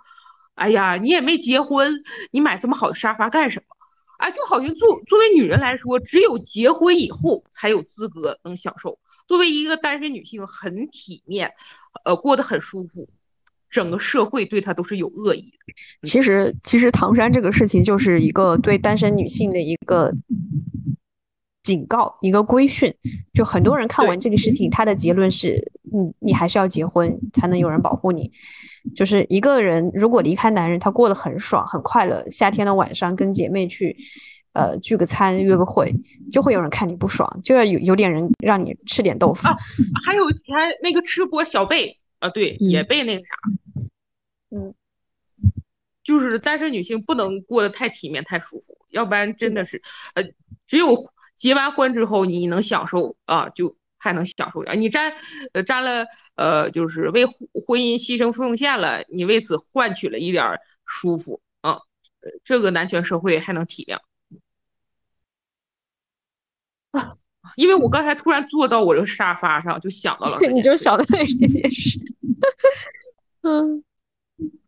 [0.55, 1.93] 哎呀，你也没结婚，
[2.31, 3.77] 你买这么好的沙发干什么？
[4.19, 8.99] 哎，就好像作作为女人来说，只有结婚以后才有资格能享受。
[9.27, 11.53] 作为一个单身女性，很体面，
[12.05, 13.09] 呃，过得很舒服，
[13.69, 15.53] 整个社会对她都是有恶意。
[16.05, 20.13] 其实，其实唐山这个事情就是一个对单身女性的一个
[21.63, 22.95] 警告，一个规训。
[23.33, 28.31] 就很多人看完这个事情，他的结论是：你你还是要结婚，才能有人保护你。
[28.95, 33.97] 就是一个人如果离开男人，他过得很爽很快乐，夏天的晚上跟姐妹去。
[34.55, 35.91] 呃，聚个餐，约个会，
[36.31, 39.57] 就会有人看你不爽，就要有有点人让你吃点豆腐啊。
[40.05, 43.35] 还有前那个吃播小贝啊，对，也被那个啥，
[44.51, 44.75] 嗯，
[46.05, 49.81] 就是单身女性不能过得太体面、太舒服，要不然真的是，
[50.13, 50.23] 呃，
[50.67, 50.95] 只有
[51.35, 54.81] 结完婚之后你能享受啊，就还能享受点。
[54.81, 55.13] 你沾
[55.53, 61.81] 呃沾了呃，就是为婚姻牺牲奉献了，你为此换取了一点舒服啊，
[62.45, 63.99] 这个男权社会还能体谅。
[67.57, 71.99] 因为我刚才突然坐到我这个沙发上，就想到了，你就想到了这件事。
[73.43, 73.83] 嗯，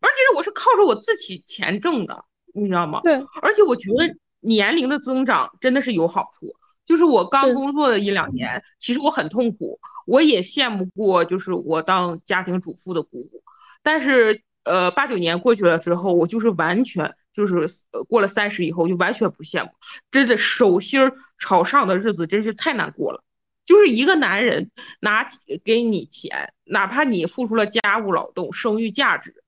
[0.00, 3.00] 而且我是靠着我自己钱挣的，你知道吗？
[3.02, 3.14] 对。
[3.40, 6.54] 而且我觉得年龄的增长真的是有好处。
[6.86, 13.42] 就是我刚工作的一两年，其实我很痛苦，我也羡慕过，就是我当家庭主妇的姑姑。
[13.82, 17.14] 但是，呃，八九年过去了之后，我就是完全。
[17.34, 17.66] 就是
[18.08, 19.70] 过了三十以后，就完全不羡慕，
[20.12, 23.24] 真的手心朝上的日子真是太难过了。
[23.66, 24.70] 就是一个男人
[25.00, 25.26] 拿
[25.64, 29.42] 给你钱，哪怕你付出了家务劳动、生育价值，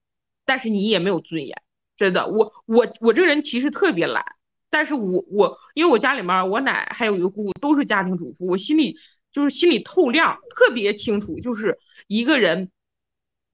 [0.44, 1.62] 但是你也没有尊严。
[1.97, 4.24] 真的，我我我这个人其实特别懒，
[4.70, 8.96] 但是我我因为我家里面我奶还有一个姑姑都是家庭主妇，我心里
[9.32, 12.70] 就是心里透亮，特别清楚，就是一个人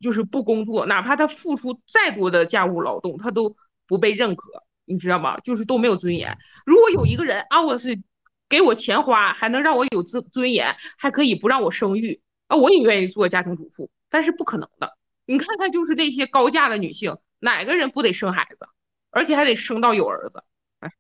[0.01, 3.57] 就是不工作，哪怕他付出再多的家务劳动，他都。
[3.85, 5.39] 不被认可，你知道吗？
[5.41, 6.39] 就是都没有尊严。
[6.65, 8.01] 如果有一个人啊，我是
[8.49, 13.91] 给我钱花，还能让我有尊尊严，还可以不让我生育啊，我也愿意做家庭主妇。
[14.09, 14.97] 但是不可能的。
[15.27, 18.67] 你看看，就是那些高价的女性，哪个人不得生孩子，
[19.11, 20.43] 而且还得生到有儿子？
[20.79, 20.91] 哎，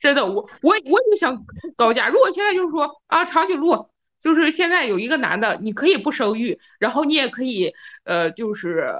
[0.00, 1.44] 真的，我我我也想
[1.76, 2.08] 高价。
[2.08, 3.88] 如果现在就是说啊，长颈鹿
[4.20, 7.72] 就是现在有一个男的，你可以不生育，然后你也可以
[8.02, 8.92] 呃，就是。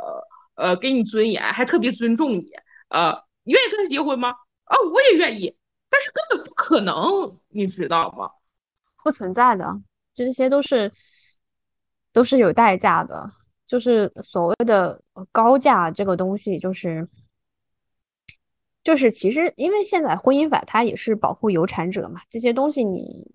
[0.57, 2.44] 呃，给你尊严，还特别尊重你，
[2.90, 4.28] 呃，你愿意跟他结婚吗？
[4.64, 5.57] 啊，我也愿意，
[5.88, 6.94] 但是根本不可能，
[7.48, 8.28] 你知道吗？
[9.03, 9.80] 不存在的，
[10.14, 10.92] 这些都是
[12.12, 13.26] 都是有代价的，
[13.66, 15.01] 就是所谓的
[15.32, 17.09] 高价这个东西，就是
[18.83, 23.31] 就是其实因为现在婚姻法它也是保护有产者嘛，这些东西你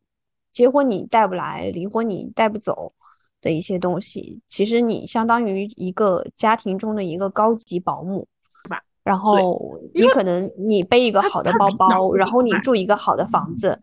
[0.52, 2.93] 结婚你带不来，离婚你带不走。
[3.41, 8.28] 的一些东西，其实你相当于一个家庭中的一个高级保姆，
[8.64, 8.82] 是吧？
[9.04, 13.80] 然后你可能你背一个好的包包，然后你住一个好的房子，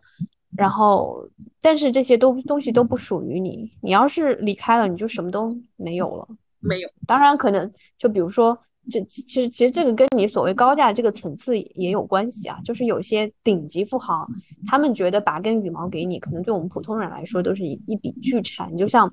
[0.57, 1.25] 然后
[1.61, 3.71] 但是这些都东西都不属于你。
[3.81, 6.27] 你要是离开了，你就什么都没有了。
[6.59, 6.91] 没有。
[7.07, 8.59] 当然可能就比如说，
[8.91, 12.59] 这其实其实这个跟你所谓高价这个层次也有关系啊。
[12.64, 14.28] 就是有些顶级富豪，
[14.66, 18.76] 他们觉得拔根羽毛给你，可能对我们普通人来说都是一一笔巨产。
[18.76, 19.11] 就像。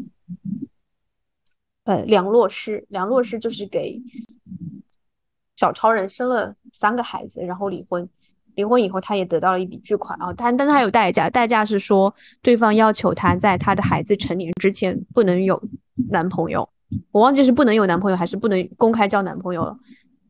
[1.86, 4.00] 呃，梁洛施，梁洛施就是给
[5.56, 8.08] 小超人生了三个孩子，然后离婚。
[8.54, 12.14] 离婚以后，他也得到了一笔巨款啊，但但他有代价，代价是说
[12.44, 15.60] 对方要求他在他的孩子成年之前不能有
[16.12, 16.70] 男朋友。
[17.12, 19.78] 我忘记是不能有男朋友，还是不能公开交男朋友了。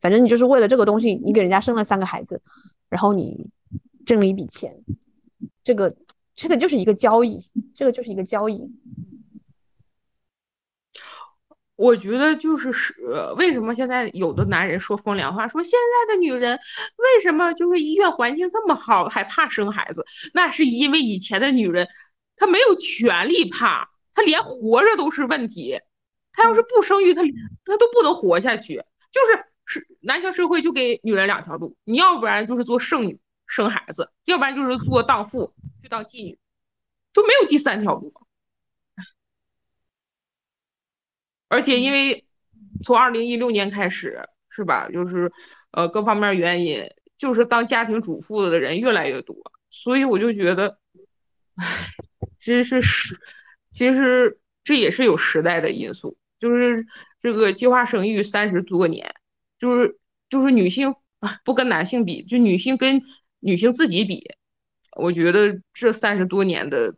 [0.01, 2.41] 反正你就是为了这个东西，你给人家生了三个孩子，
[2.89, 3.49] 然后你
[4.05, 4.73] 挣了一笔钱。
[5.63, 5.95] 这个
[6.35, 8.71] 这个就是一个交易，这个就是一个交易。
[11.75, 12.93] 我觉得就是是
[13.37, 16.59] 为什么现在有的男人说风凉话，说现在的女人
[16.97, 20.05] 为什么就是医院环境这么好还怕生孩子？
[20.33, 21.87] 那是因为以前的女人
[22.35, 25.79] 她没有权利怕，她连活着都是问题。
[26.39, 27.21] 她要是不生育，他
[27.65, 28.81] 他都不能活下去。
[29.11, 36.39] 就是是男权社会就给女人两条路，你要不然就是做剩女生孩子，要不然就是做荡妇去当妓女，
[37.11, 38.13] 都没有第三条路。
[41.49, 42.25] 而且因为
[42.85, 44.87] 从二零一六年开始，是吧？
[44.89, 45.29] 就是
[45.71, 49.35] 呃各方面原因，就是当家庭主妇的人越来越多，
[49.69, 50.79] 所以我就觉得，
[51.55, 51.65] 唉，
[52.37, 53.19] 其实是时，
[53.73, 56.85] 其实这也是有时代的因素，就是
[57.21, 59.13] 这个计划生育三十多年，
[59.59, 60.95] 就是就是女性
[61.43, 63.03] 不跟男性比，就女性跟
[63.39, 64.23] 女性自己比，
[64.95, 66.95] 我觉得这三十多年的。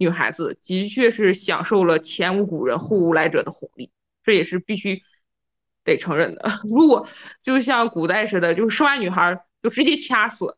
[0.00, 3.90] 女孩子的确是享受了前无古人后无来者的红利，
[4.22, 5.02] 这也是必须
[5.82, 6.48] 得承认的。
[6.70, 7.08] 如果
[7.42, 10.56] 就像古代似的，就是生完女孩就直接掐死，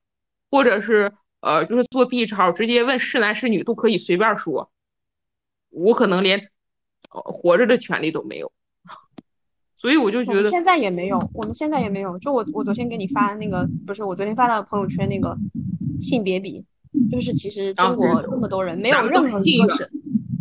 [0.51, 4.71] 或者是呃，就是做 B 超，直接问是男是女都可以随便说，
[5.71, 6.47] 我可能连
[7.11, 8.51] 活着的权利都没有。
[9.77, 12.19] 所以我就觉得现在也没有，我们现在也没有。
[12.19, 15.37] 就我我昨天给你发那个，不是我昨天发到朋友圈那个
[16.01, 16.65] 性别比。
[17.09, 19.89] 就是其实中国这么多人，没有任何一个省，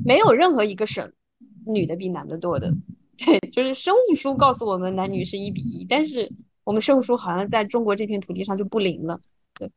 [0.03, 1.07] 没有任何一个省
[1.67, 2.73] 女的比男的多的。
[3.23, 6.27] 对，就是生物书告诉我们男女是一比一，但是
[6.63, 9.19] 我们生物书好像在中国这片土地上就不灵了。
[9.59, 9.69] 对，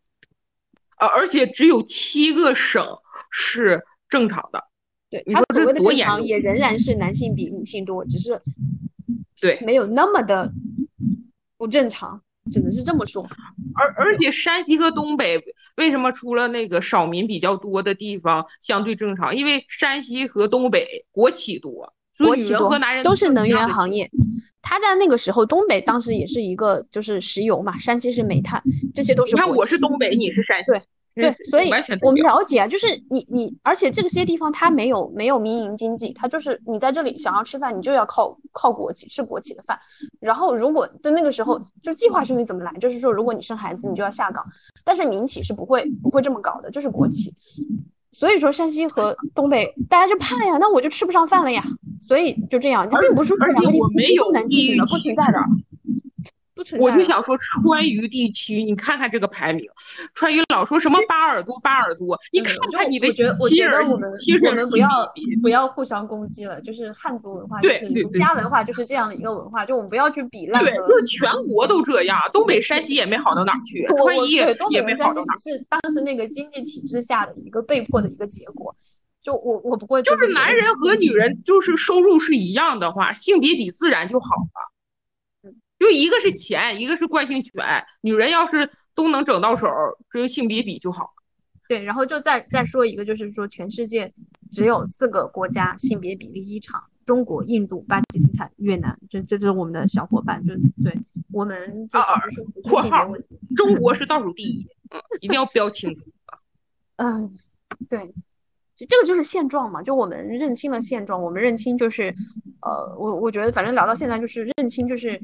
[0.96, 2.82] 而，而且只有七个省
[3.30, 4.64] 是正常的。
[5.12, 8.40] 对，它所谓的正常也仍然是男性比女性多，只是
[9.40, 10.52] 对没有那么的
[11.56, 12.20] 不正常。
[12.50, 13.24] 只能是这么说，
[13.76, 15.40] 而而且山西和东北
[15.76, 19.34] 为什么除了那个少民比较多的地方相对正常？
[19.34, 24.10] 因为山西和东北国企多，国企多和男人都是能源行业。
[24.60, 28.60] 他在那个时候，东北当时也是一个就是石油嘛，山西是煤炭，
[28.92, 29.36] 这些都是。
[29.36, 30.72] 你看我是东北，你是山西。
[30.72, 30.82] 对。
[31.14, 39.78] 对，所以我们了解啊，就是你你，而且这些地方它没有没有民营经济，它就是你在这里想要吃饭，你就要靠靠国企吃国企的饭。
[40.20, 42.72] 然后如果在那个时候，就计划生育怎么来？
[42.80, 44.42] 就是说，如果你生孩子，你就要下岗。
[44.84, 47.34] 但是民企是不会不会这么搞的，就是国企。
[48.12, 51.62] 所以说，山西和东北大家就怕呀，那我就吃不上饭了呀。
[52.00, 55.38] 所以就这样，这并不是两个地方重男轻女的，不存在的。
[56.78, 59.64] 我就想说，川渝地区，你看看这个排名，
[60.14, 64.12] 川渝老说什么巴尔多，巴尔多，你看看你的亲儿媳我们
[64.50, 64.88] 我们不要
[65.40, 70.62] 不要互相攻击了，就是汉族文化，就是儒家文化，就是这样的一个文化，就我们不要去比烂。
[70.62, 74.32] 对，就是全国都这样，东北、山西也没好到哪去，川渝
[74.70, 75.34] 也没好到哪。
[75.36, 78.74] 只是当时那个经济体制下的一个被迫的一个结果。
[79.22, 84.71] 就我我不会，就是男人和女人就是收入是一样的话，性别比自然就好了。
[85.82, 87.52] 就一个是钱，一个是惯性权。
[88.02, 89.66] 女人要是都能整到手，
[90.10, 91.12] 只有性别比就好。
[91.68, 94.12] 对，然后就再再说一个，就是说全世界
[94.52, 98.96] 只有四个国家性别比例异常：中国、印度、巴基斯坦、越南。
[99.10, 100.54] 这这就是我们的小伙伴，就
[100.84, 100.96] 对
[101.32, 102.20] 我们啊啊，
[102.62, 103.12] 括号
[103.56, 106.02] 中国是倒数第一，嗯，一定要标清楚。
[106.96, 107.36] 嗯，
[107.88, 108.14] 对，
[108.76, 109.82] 这个就是现状嘛。
[109.82, 112.14] 就我们认清了现状，我们认清就是，
[112.60, 115.20] 呃，我我觉得反正聊到现在就是认清就是。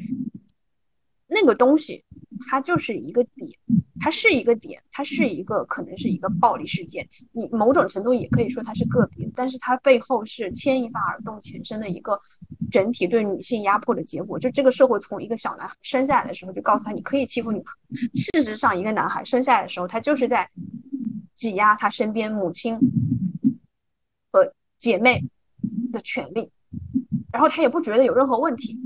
[1.29, 2.03] 那个东西，
[2.49, 3.49] 它就是一个点，
[4.01, 7.07] 它是一个点，它是一个可能是一个暴力事件。
[7.33, 12.19] 你某种程度也可以说它是个别，但是它背后是牵一发而动全身的一个
[12.71, 14.39] 整体对女性压迫的结果。
[14.39, 17.73] 就这个社会从一个小男孩生下来的时候就告诉他你可以欺负女孩，
[18.15, 20.49] 事实上一个男孩生下来的时候他就是在
[21.37, 22.79] 挤压他身边母亲
[24.33, 25.23] 和姐妹
[25.93, 26.51] 的权利，
[27.31, 28.79] 然后他也不觉得有任何问题。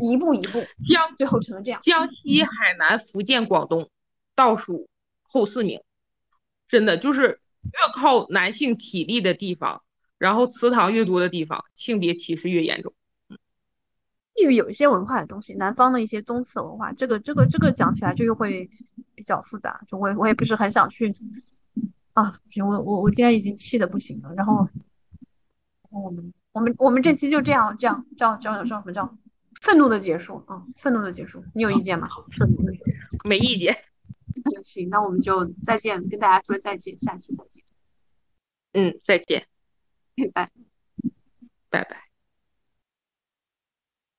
[0.00, 1.80] 一步一步，江最后成了这样。
[1.80, 3.88] 江西、海南、福建、广东
[4.34, 4.88] 倒数
[5.22, 5.80] 后四名，
[6.66, 9.82] 真的就是越靠男性体力的地方，
[10.18, 12.92] 然后祠堂越多的地方，性别歧视越严重。
[14.36, 18.68] 因为有一些文化的东西，南方的一些宗祠文化，这个这个这个讲起来就又会
[19.14, 21.14] 比较复杂，就我我也不是很想去
[22.14, 22.40] 啊。
[22.48, 24.66] 行，我我我今天已经气的不行了，然后
[25.90, 29.18] 我们我们我们这期就这样这样叫叫叫什么叫？
[29.60, 30.64] 愤怒的结束啊！
[30.76, 32.08] 愤怒的结束，你有意见吗？
[32.36, 33.76] 愤怒的结束，没意见。
[34.64, 37.64] 行，那我们就再见，跟大家说再见，下期再见。
[38.72, 39.46] 嗯，再见，
[40.32, 40.50] 拜拜，
[41.68, 42.09] 拜拜。